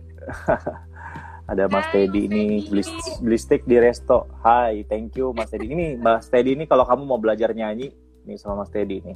[1.48, 2.84] ada Mas Teddy ini beli,
[3.20, 4.28] beli steak di resto.
[4.44, 5.68] Hai, thank you Mas Teddy.
[5.68, 7.92] Ini Mas Teddy ini kalau kamu mau belajar nyanyi
[8.28, 9.12] nih sama Mas Teddy ini.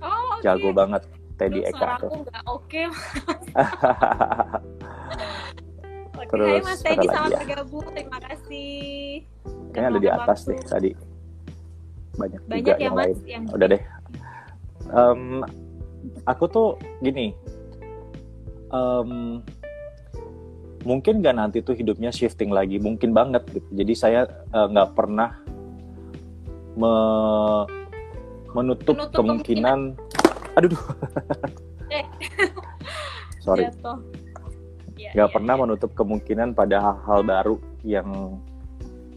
[0.00, 0.48] Oh, okay.
[0.48, 1.04] Jago banget
[1.40, 2.24] Teddy Eka tuh.
[2.48, 2.84] Oke.
[2.84, 2.86] Okay.
[6.30, 7.38] Terus Hai Mas Teddy selamat ya?
[7.42, 7.86] bergabung.
[7.90, 8.70] Terima kasih.
[9.74, 10.90] Kayaknya ada di atas deh tadi.
[12.14, 13.16] Banyak, Banyak juga ya, yang Mas, lain.
[13.26, 13.42] Yang...
[13.50, 13.82] Udah deh.
[14.90, 15.22] Um,
[16.26, 16.68] aku tuh
[17.02, 17.34] gini.
[18.70, 19.42] Um,
[20.86, 24.94] mungkin nggak nanti tuh hidupnya shifting lagi mungkin banget gitu jadi saya eh, nggak uh,
[24.96, 25.30] pernah
[26.72, 26.92] me
[28.56, 30.80] menutup, menutup kemungkinan, kemungkinan aduh
[31.92, 32.04] eh.
[33.44, 33.68] sorry
[35.10, 35.60] iya, nggak ya, pernah ya.
[35.66, 38.38] menutup kemungkinan pada hal-hal baru yang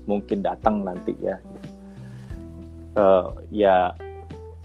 [0.09, 1.37] mungkin datang nanti ya.
[2.93, 3.93] Uh, ya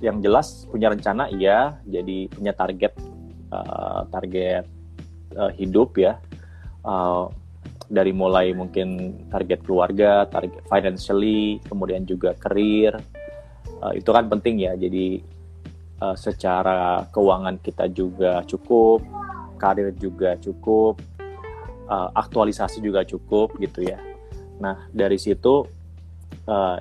[0.05, 1.77] yang jelas punya rencana iya.
[1.85, 2.93] Jadi punya target
[3.53, 4.65] uh, target
[5.37, 6.17] uh, hidup ya.
[6.83, 7.29] Uh,
[7.89, 12.93] dari mulai mungkin target keluarga, target financially, kemudian juga karir,
[13.81, 14.77] uh, itu kan penting ya.
[14.77, 15.25] Jadi
[16.05, 19.01] uh, secara keuangan kita juga cukup,
[19.57, 21.01] karir juga cukup,
[21.89, 23.99] uh, aktualisasi juga cukup gitu ya.
[24.61, 25.65] Nah dari situ
[26.47, 26.79] uh,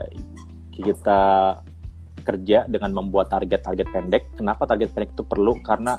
[0.76, 1.24] kita
[2.28, 4.24] kerja dengan membuat target-target pendek.
[4.36, 5.58] Kenapa target pendek itu perlu?
[5.64, 5.96] Karena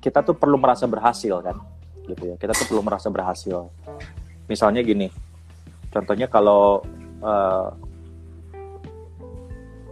[0.00, 1.60] kita tuh perlu merasa berhasil kan
[2.08, 3.70] gitu ya kita tuh belum merasa berhasil
[4.50, 5.12] misalnya gini
[5.94, 6.82] contohnya kalau
[7.22, 7.70] uh,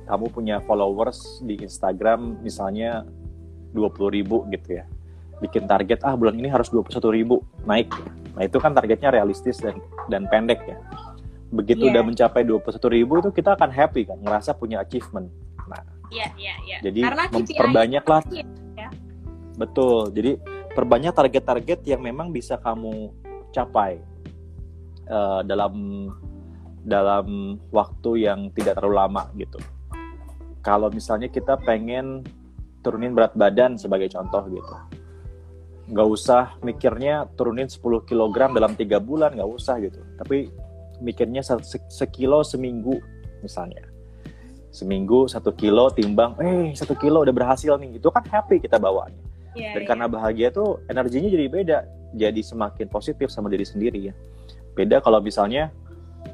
[0.08, 3.04] kamu punya followers di Instagram misalnya
[3.76, 4.84] 20 ribu gitu ya
[5.38, 7.92] bikin target ah bulan ini harus 21 ribu naik
[8.38, 10.78] nah itu kan targetnya realistis dan dan pendek ya
[11.50, 11.98] begitu yeah.
[11.98, 15.26] udah mencapai 21 ribu itu kita akan happy kan ngerasa punya achievement
[15.66, 15.82] nah
[16.14, 16.80] yeah, yeah, yeah.
[16.86, 18.22] jadi memperbanyaklah
[18.78, 18.88] ya.
[19.58, 20.38] betul jadi
[20.78, 23.10] perbanyak target-target yang memang bisa kamu
[23.50, 23.98] capai
[25.10, 26.06] uh, dalam
[26.86, 29.58] dalam waktu yang tidak terlalu lama gitu.
[30.64, 32.24] Kalau misalnya kita pengen
[32.80, 34.74] turunin berat badan sebagai contoh gitu,
[35.88, 40.00] nggak usah mikirnya turunin 10 kg dalam tiga bulan nggak usah gitu.
[40.20, 40.52] Tapi
[41.00, 41.40] mikirnya
[41.88, 43.00] sekilo seminggu
[43.40, 43.88] misalnya.
[44.68, 47.96] Seminggu satu kilo timbang eh satu kilo udah berhasil nih.
[47.96, 49.28] Itu kan happy kita bawanya
[49.58, 49.88] yeah, dan yeah.
[49.88, 51.78] karena bahagia tuh energinya jadi beda
[52.16, 54.14] jadi semakin positif sama diri sendiri ya.
[54.76, 55.74] Beda kalau misalnya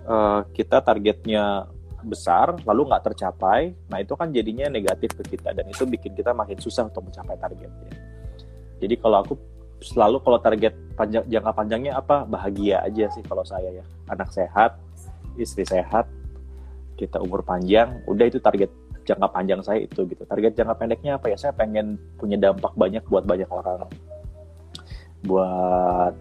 [0.04, 1.66] uh, kita targetnya
[2.04, 6.36] besar lalu nggak tercapai nah itu kan jadinya negatif ke kita dan itu bikin kita
[6.36, 7.90] makin susah untuk mencapai targetnya
[8.84, 9.34] jadi kalau aku
[9.80, 14.76] selalu kalau target panjang jangka panjangnya apa bahagia aja sih kalau saya ya anak sehat
[15.40, 16.08] istri sehat
[16.94, 18.70] kita umur panjang udah itu target
[19.04, 20.24] jangka panjang saya itu gitu.
[20.24, 21.36] Target jangka pendeknya apa ya?
[21.36, 23.86] Saya pengen punya dampak banyak buat banyak orang.
[25.28, 26.14] Buat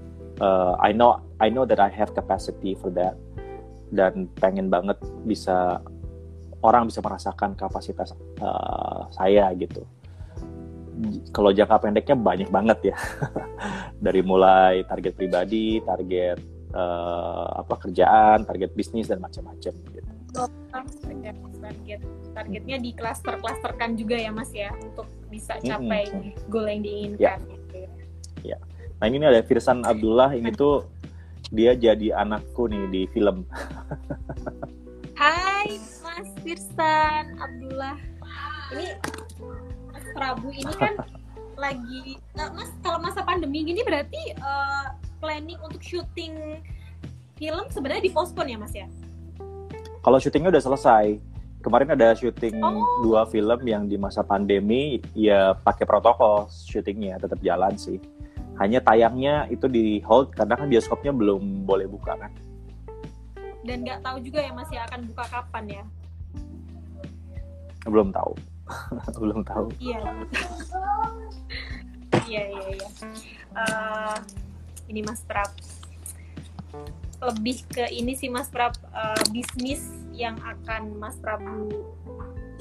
[0.44, 3.16] uh, I know I know that I have capacity for that
[3.96, 5.80] dan pengen banget bisa
[6.64, 8.12] orang bisa merasakan kapasitas
[8.44, 9.88] uh, saya gitu.
[11.34, 12.98] Kalau jangka pendeknya banyak banget ya.
[14.06, 16.38] Dari mulai target pribadi, target
[16.76, 20.14] uh, apa kerjaan, target bisnis dan macam-macam gitu
[20.74, 22.02] target
[22.34, 26.34] targetnya di cluster clusterkan juga ya mas ya untuk bisa capai mm -hmm.
[26.50, 27.36] goal yang diinginkan ya.
[27.40, 27.80] Gitu.
[28.42, 28.58] ya
[28.98, 30.90] nah ini ada Firsan Abdullah ini tuh
[31.54, 33.46] dia jadi anakku nih di film
[35.14, 37.96] Hai Mas Firsan Abdullah
[38.74, 38.88] ini
[39.94, 40.98] Mas Prabu ini kan
[41.64, 46.60] lagi uh, mas kalau masa pandemi gini berarti uh, planning untuk syuting
[47.38, 48.88] film sebenarnya dipospon ya mas ya?
[50.04, 51.06] Kalau syutingnya udah selesai.
[51.64, 52.84] Kemarin ada syuting Oh.
[53.08, 58.04] dua film yang di masa pandemi ya pakai protokol syutingnya tetap jalan sih.
[58.60, 62.32] Hanya tayangnya itu di hold karena kan bioskopnya belum boleh buka kan?
[63.64, 65.84] Dan nggak tahu juga ya mas ya akan buka kapan ya?
[67.88, 68.36] Belum tahu
[69.22, 70.02] belum tahu Iya.
[72.24, 72.90] Iya iya iya.
[73.52, 74.18] Eh,
[74.88, 75.52] ini Mas Prab.
[77.20, 81.68] Lebih ke ini sih Mas Prab eh, bisnis yang akan Mas Prabu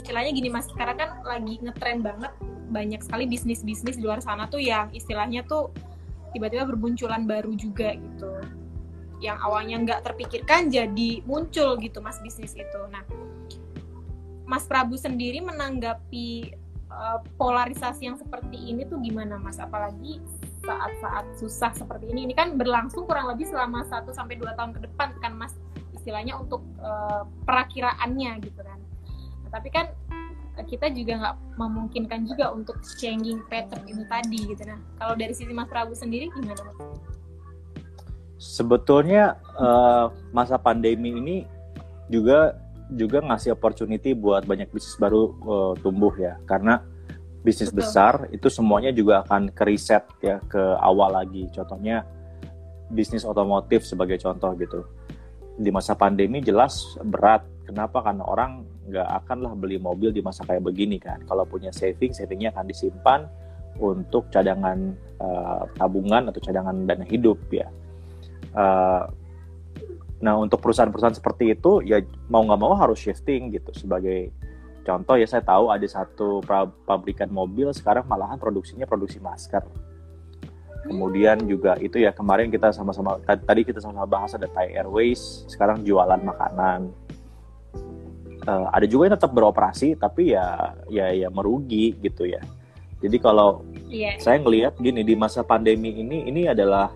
[0.02, 2.34] istilahnya gini Mas, sekarang kan lagi ngetren banget
[2.74, 5.70] banyak sekali bisnis-bisnis di luar sana tuh yang istilahnya tuh
[6.34, 8.34] tiba-tiba berbunculan baru juga gitu.
[9.22, 12.80] Yang awalnya nggak terpikirkan jadi muncul gitu Mas bisnis itu.
[12.90, 13.06] Nah,
[14.52, 16.52] Mas Prabu sendiri menanggapi
[16.92, 19.56] uh, polarisasi yang seperti ini tuh gimana Mas?
[19.56, 20.20] Apalagi
[20.60, 22.28] saat-saat susah seperti ini.
[22.28, 25.56] Ini kan berlangsung kurang lebih selama 1 sampai 2 tahun ke depan kan Mas
[25.96, 28.76] istilahnya untuk uh, perakiraannya gitu kan.
[29.40, 29.88] Nah, tapi kan
[30.60, 34.76] uh, kita juga nggak memungkinkan juga untuk changing pattern itu tadi gitu nah.
[35.00, 36.76] Kalau dari sisi Mas Prabu sendiri gimana Mas?
[38.42, 41.36] sebetulnya eh, masa pandemi ini
[42.10, 42.58] juga
[42.94, 46.38] juga ngasih opportunity buat banyak bisnis baru eh, tumbuh ya.
[46.44, 46.80] Karena
[47.42, 47.78] bisnis Betul.
[47.82, 51.50] besar itu semuanya juga akan ke reset ya ke awal lagi.
[51.50, 52.06] Contohnya
[52.92, 54.86] bisnis otomotif sebagai contoh gitu.
[55.58, 57.44] Di masa pandemi jelas berat.
[57.62, 58.02] Kenapa?
[58.02, 61.22] Karena orang nggak akan lah beli mobil di masa kayak begini kan.
[61.24, 63.20] Kalau punya saving savingnya akan disimpan
[63.80, 67.68] untuk cadangan eh, tabungan atau cadangan dana hidup ya.
[68.52, 69.08] Uh,
[70.22, 71.98] nah untuk perusahaan-perusahaan seperti itu ya
[72.30, 73.74] mau nggak mau harus shifting gitu.
[73.74, 74.30] Sebagai
[74.86, 76.38] contoh ya saya tahu ada satu
[76.86, 79.66] pabrikan mobil sekarang malahan produksinya produksi masker.
[80.86, 85.82] Kemudian juga itu ya kemarin kita sama-sama tadi kita sama-sama bahas ada Thai Airways sekarang
[85.82, 86.90] jualan makanan.
[88.42, 92.42] Uh, ada juga yang tetap beroperasi tapi ya ya ya merugi gitu ya.
[93.02, 94.16] Jadi kalau Iya.
[94.16, 96.88] saya ngelihat gini di masa pandemi ini ini adalah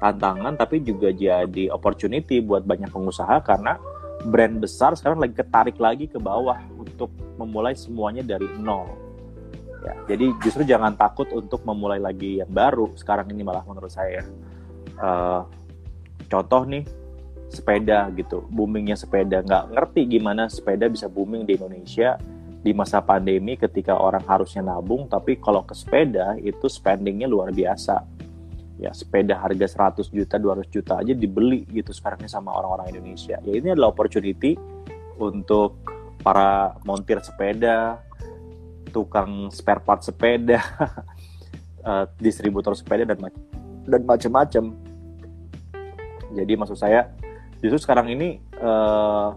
[0.00, 3.80] tantangan tapi juga jadi opportunity buat banyak pengusaha karena
[4.26, 8.88] brand besar sekarang lagi ketarik lagi ke bawah untuk memulai semuanya dari nol.
[9.84, 14.24] Ya, jadi justru jangan takut untuk memulai lagi yang baru sekarang ini malah menurut saya.
[14.96, 15.42] Eh,
[16.26, 16.82] contoh nih
[17.46, 22.18] sepeda gitu, boomingnya sepeda nggak ngerti gimana sepeda bisa booming di Indonesia
[22.66, 28.15] di masa pandemi ketika orang harusnya nabung tapi kalau ke sepeda itu spendingnya luar biasa
[28.76, 33.40] ya sepeda harga 100 juta 200 juta aja dibeli gitu sekarang ini sama orang-orang Indonesia.
[33.40, 34.56] Ya ini adalah opportunity
[35.16, 35.80] untuk
[36.20, 38.04] para montir sepeda
[38.92, 40.60] tukang spare part sepeda
[41.88, 43.44] eh, distributor sepeda dan mac-
[43.86, 44.64] dan macam-macam
[46.34, 47.12] jadi maksud saya
[47.62, 49.28] justru sekarang ini eh,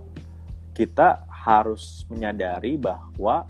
[0.74, 3.44] kita harus menyadari bahwa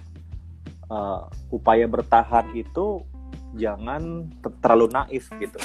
[0.89, 3.05] uh, upaya bertahan itu
[3.57, 5.57] jangan ter- terlalu naif gitu.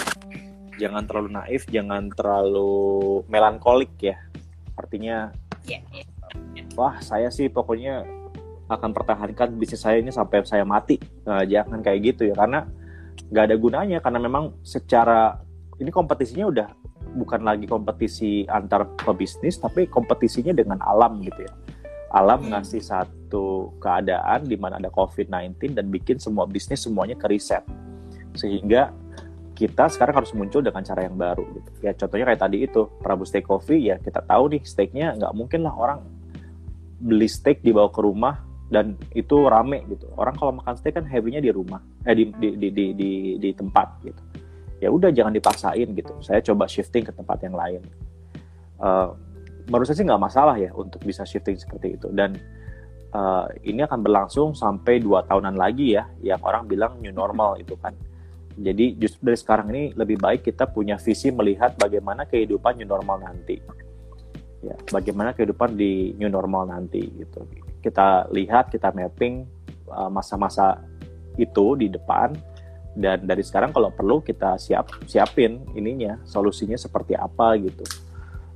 [0.80, 4.18] Jangan terlalu naif, jangan terlalu melankolik ya.
[4.74, 5.30] Artinya,
[5.64, 6.04] Iya, iya.
[6.76, 8.04] wah saya sih pokoknya
[8.68, 10.98] akan pertahankan bisnis saya ini sampai saya mati.
[11.24, 12.66] Nah, jangan kayak gitu ya, karena
[13.30, 13.98] nggak ada gunanya.
[14.02, 15.38] Karena memang secara
[15.78, 16.68] ini kompetisinya udah
[17.14, 21.52] bukan lagi kompetisi antar pebisnis, tapi kompetisinya dengan alam gitu ya
[22.14, 22.54] alam Hmm.
[22.54, 27.66] ngasih satu keadaan di mana ada COVID-19 dan bikin semua bisnis semuanya ke reset.
[28.38, 28.94] Sehingga
[29.54, 31.70] kita sekarang harus muncul dengan cara yang baru gitu.
[31.82, 35.66] Ya contohnya kayak tadi itu, Prabu Steak Coffee ya kita tahu nih steaknya nggak mungkin
[35.66, 35.98] lah orang
[37.02, 40.06] beli steak dibawa ke rumah dan itu rame gitu.
[40.14, 43.50] Orang kalau makan steak kan heavy-nya di rumah, eh di di di di, di, di
[43.54, 44.22] tempat gitu.
[44.82, 46.14] Ya udah jangan dipaksain gitu.
[46.22, 47.82] Saya coba shifting ke tempat yang lain.
[48.82, 49.08] Eh,
[49.68, 52.08] menurut saya sih nggak masalah ya untuk bisa shifting seperti itu.
[52.12, 52.36] Dan
[53.16, 57.76] uh, ini akan berlangsung sampai dua tahunan lagi ya yang orang bilang new normal itu
[57.80, 57.96] kan.
[58.54, 63.18] Jadi justru dari sekarang ini lebih baik kita punya visi melihat bagaimana kehidupan new normal
[63.18, 63.58] nanti.
[64.62, 67.42] Ya bagaimana kehidupan di new normal nanti gitu.
[67.82, 69.44] Kita lihat kita mapping
[69.90, 70.78] uh, masa-masa
[71.34, 72.30] itu di depan.
[72.94, 77.82] Dan dari sekarang kalau perlu kita siap siapin ininya solusinya seperti apa gitu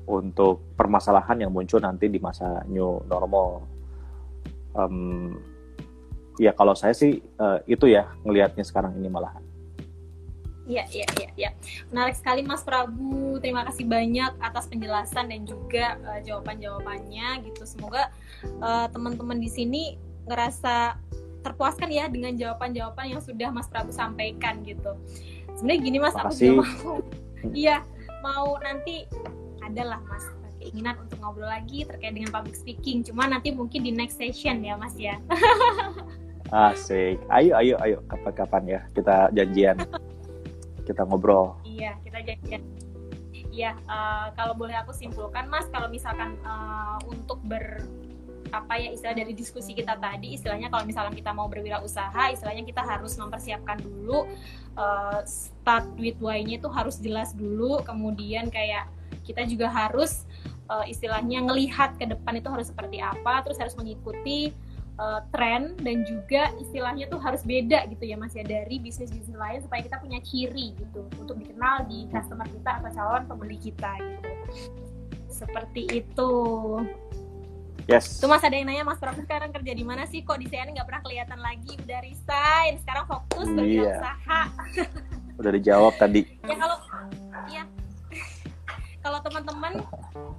[0.08, 3.68] untuk permasalahan yang muncul nanti di masa new normal.
[4.72, 5.36] Em,
[6.40, 9.44] ya kalau saya sih eh, itu ya ngelihatnya sekarang ini malahan.
[10.68, 11.50] Iya, iya, iya, iya.
[11.88, 13.40] Menarik sekali Mas Prabu.
[13.40, 17.62] Terima kasih banyak atas penjelasan dan juga eh, jawaban-jawabannya gitu.
[17.68, 18.08] Semoga
[18.44, 19.96] eh, teman-teman di sini
[20.28, 20.96] ngerasa
[21.40, 24.96] terpuaskan ya dengan jawaban-jawaban yang sudah Mas Prabu sampaikan gitu.
[25.56, 26.48] Sebenarnya gini Mas, aku Makasih.
[26.48, 26.96] juga mau
[27.54, 27.76] iya
[28.20, 29.06] mau nanti
[29.68, 30.24] adalah Mas
[30.58, 33.06] keinginan untuk ngobrol lagi terkait dengan public speaking.
[33.06, 35.16] Cuma nanti mungkin di next session ya Mas ya.
[36.48, 37.20] Asik.
[37.28, 37.96] Ayo, ayo, ayo.
[38.08, 39.76] Kapan-kapan ya kita janjian.
[40.88, 41.56] Kita ngobrol.
[41.64, 42.62] Iya, kita janjian.
[43.48, 47.84] Iya, eh, kalau boleh aku simpulkan, Mas, kalau misalkan eh, untuk ber
[48.48, 52.80] apa ya istilah dari diskusi kita tadi, istilahnya kalau misalnya kita mau berwirausaha, istilahnya kita
[52.80, 54.24] harus mempersiapkan dulu
[54.78, 58.88] eh, start with why-nya itu harus jelas dulu, kemudian kayak
[59.22, 60.24] kita juga harus
[60.68, 64.52] eh, istilahnya ngelihat ke depan itu harus seperti apa, terus harus mengikuti
[64.98, 69.38] uh, tren dan juga istilahnya tuh harus beda gitu ya mas ya dari bisnis bisnis
[69.38, 73.94] lain supaya kita punya ciri gitu untuk dikenal di customer kita atau calon pembeli kita
[73.96, 74.30] gitu
[75.30, 76.32] seperti itu
[77.88, 78.20] Yes.
[78.20, 80.76] tuh mas ada yang nanya mas Prabu sekarang kerja di mana sih kok di CNN
[80.76, 83.56] nggak pernah kelihatan lagi udah resign sekarang fokus Iya.
[83.56, 84.40] berwirausaha
[85.40, 86.26] Udah dijawab tadi.
[86.44, 86.76] ya kalau
[87.48, 87.62] ya
[89.02, 89.72] kalau teman-teman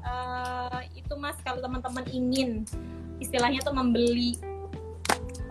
[0.03, 2.63] eh, itu mas kalau teman-teman ingin
[3.19, 4.39] istilahnya tuh membeli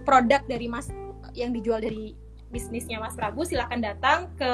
[0.05, 0.89] produk dari mas
[1.37, 2.17] yang dijual dari
[2.49, 4.53] bisnisnya mas Prabu silahkan datang ke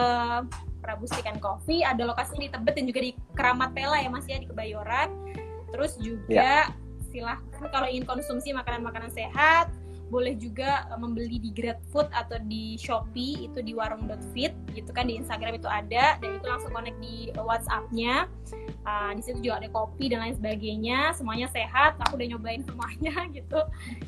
[0.84, 1.80] Prabu Steak and Coffee.
[1.80, 5.08] Ada lokasinya di Tebet dan juga di Keramat Pela ya mas ya di Kebayoran.
[5.72, 6.68] Terus juga
[7.08, 9.70] silahkan kalau ingin konsumsi makanan-makanan sehat
[10.12, 15.16] boleh juga eh, membeli di GrabFood atau di Shopee itu di warung.fit gitu kan di
[15.20, 18.28] Instagram itu ada dan itu langsung connect di WhatsApp-nya.
[18.84, 23.14] Uh, di situ juga ada kopi dan lain sebagainya semuanya sehat aku udah nyobain semuanya
[23.32, 23.60] gitu.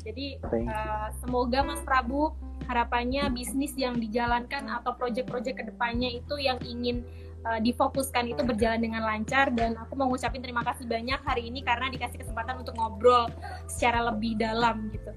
[0.05, 2.37] Jadi uh, semoga Mas Prabu
[2.69, 7.01] harapannya bisnis yang dijalankan atau proyek-proyek ke depannya itu yang ingin
[7.47, 11.63] uh, difokuskan itu berjalan dengan lancar dan aku mau ngucapin terima kasih banyak hari ini
[11.63, 13.31] karena dikasih kesempatan untuk ngobrol
[13.71, 15.09] secara lebih dalam gitu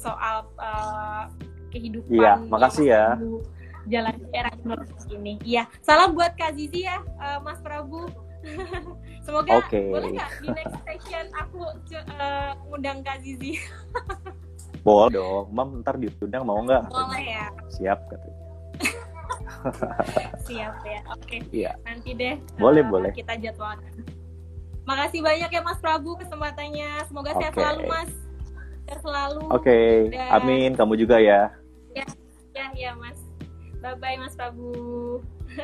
[0.00, 1.28] soal uh,
[1.68, 3.06] kehidupan Iya, makasih ya.
[3.86, 8.08] Jalan era teknologi ini iya salam buat Kak Zizi ya uh, Mas Prabu
[9.24, 9.88] semoga Oke.
[9.88, 11.64] boleh nggak di next session aku
[12.12, 13.56] uh, ngundang Kak Zizi
[14.80, 15.52] Boleh dong.
[15.52, 16.88] Mam ntar diundang mau nggak?
[16.88, 18.38] boleh ya Siap katanya.
[20.46, 21.72] siap ya oke Iya.
[21.84, 23.10] nanti deh Boleh, uh, boleh.
[23.12, 23.92] kita jadwalkan
[24.84, 27.60] makasih banyak ya Mas Prabu kesempatannya semoga sehat Oke.
[27.60, 28.10] selalu Mas
[28.90, 30.10] sehat selalu Oke.
[30.10, 30.74] Dan- Amin.
[30.74, 31.54] Kamu juga ya.
[31.94, 33.22] ya ya Mas
[33.78, 35.22] bye bye Mas Prabu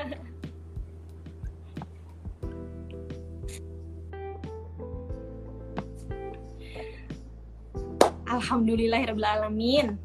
[8.31, 9.99] Alhamdulillahirrahmanirrahim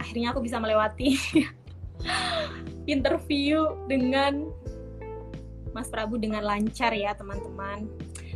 [0.00, 1.20] Akhirnya aku bisa melewati
[2.94, 4.48] interview dengan
[5.76, 7.84] Mas Prabu dengan lancar ya teman-teman.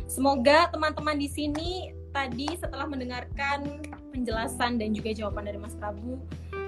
[0.05, 3.81] Semoga teman-teman di sini tadi setelah mendengarkan
[4.11, 6.19] penjelasan dan juga jawaban dari Mas Prabu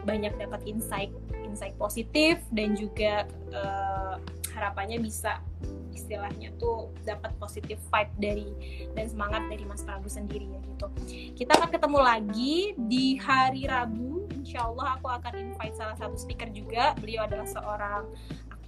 [0.03, 1.11] banyak dapat insight
[1.43, 4.15] insight positif dan juga eh,
[4.51, 5.39] harapannya bisa
[5.93, 8.49] istilahnya tuh dapat positif vibe dari
[8.97, 10.87] dan semangat dari Mas Prabu sendiri ya gitu.
[11.37, 14.25] Kita akan ketemu lagi di hari Rabu.
[14.33, 16.97] Insya Allah aku akan invite salah satu speaker juga.
[16.99, 18.03] Beliau adalah seorang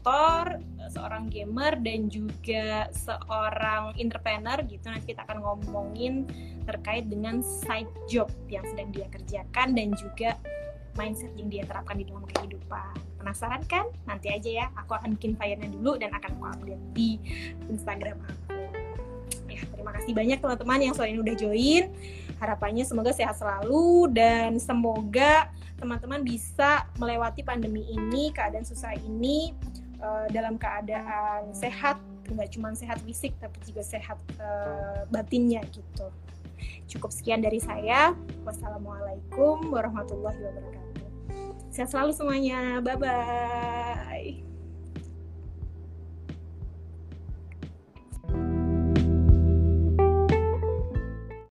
[0.05, 0.61] aktor,
[0.93, 4.85] seorang gamer dan juga seorang entrepreneur gitu.
[4.85, 6.29] Nanti kita akan ngomongin
[6.69, 10.37] terkait dengan side job yang sedang dia kerjakan dan juga
[10.93, 12.93] mindset yang dia terapkan di dalam kehidupan.
[13.17, 13.89] Penasaran kan?
[14.05, 14.65] Nanti aja ya.
[14.85, 17.17] Aku akan bikin file-nya dulu dan akan aku update di
[17.65, 18.61] Instagram aku.
[19.49, 21.89] Ya, terima kasih banyak teman-teman yang sore ini udah join.
[22.37, 25.49] Harapannya semoga sehat selalu dan semoga
[25.81, 29.51] teman-teman bisa melewati pandemi ini, keadaan susah ini
[29.99, 36.07] eh, dalam keadaan sehat, nggak cuma sehat fisik tapi juga sehat eh, batinnya gitu.
[36.89, 38.15] Cukup sekian dari saya.
[38.47, 41.07] Wassalamualaikum warahmatullahi wabarakatuh.
[41.73, 42.79] Sehat selalu semuanya.
[42.79, 44.54] Bye bye.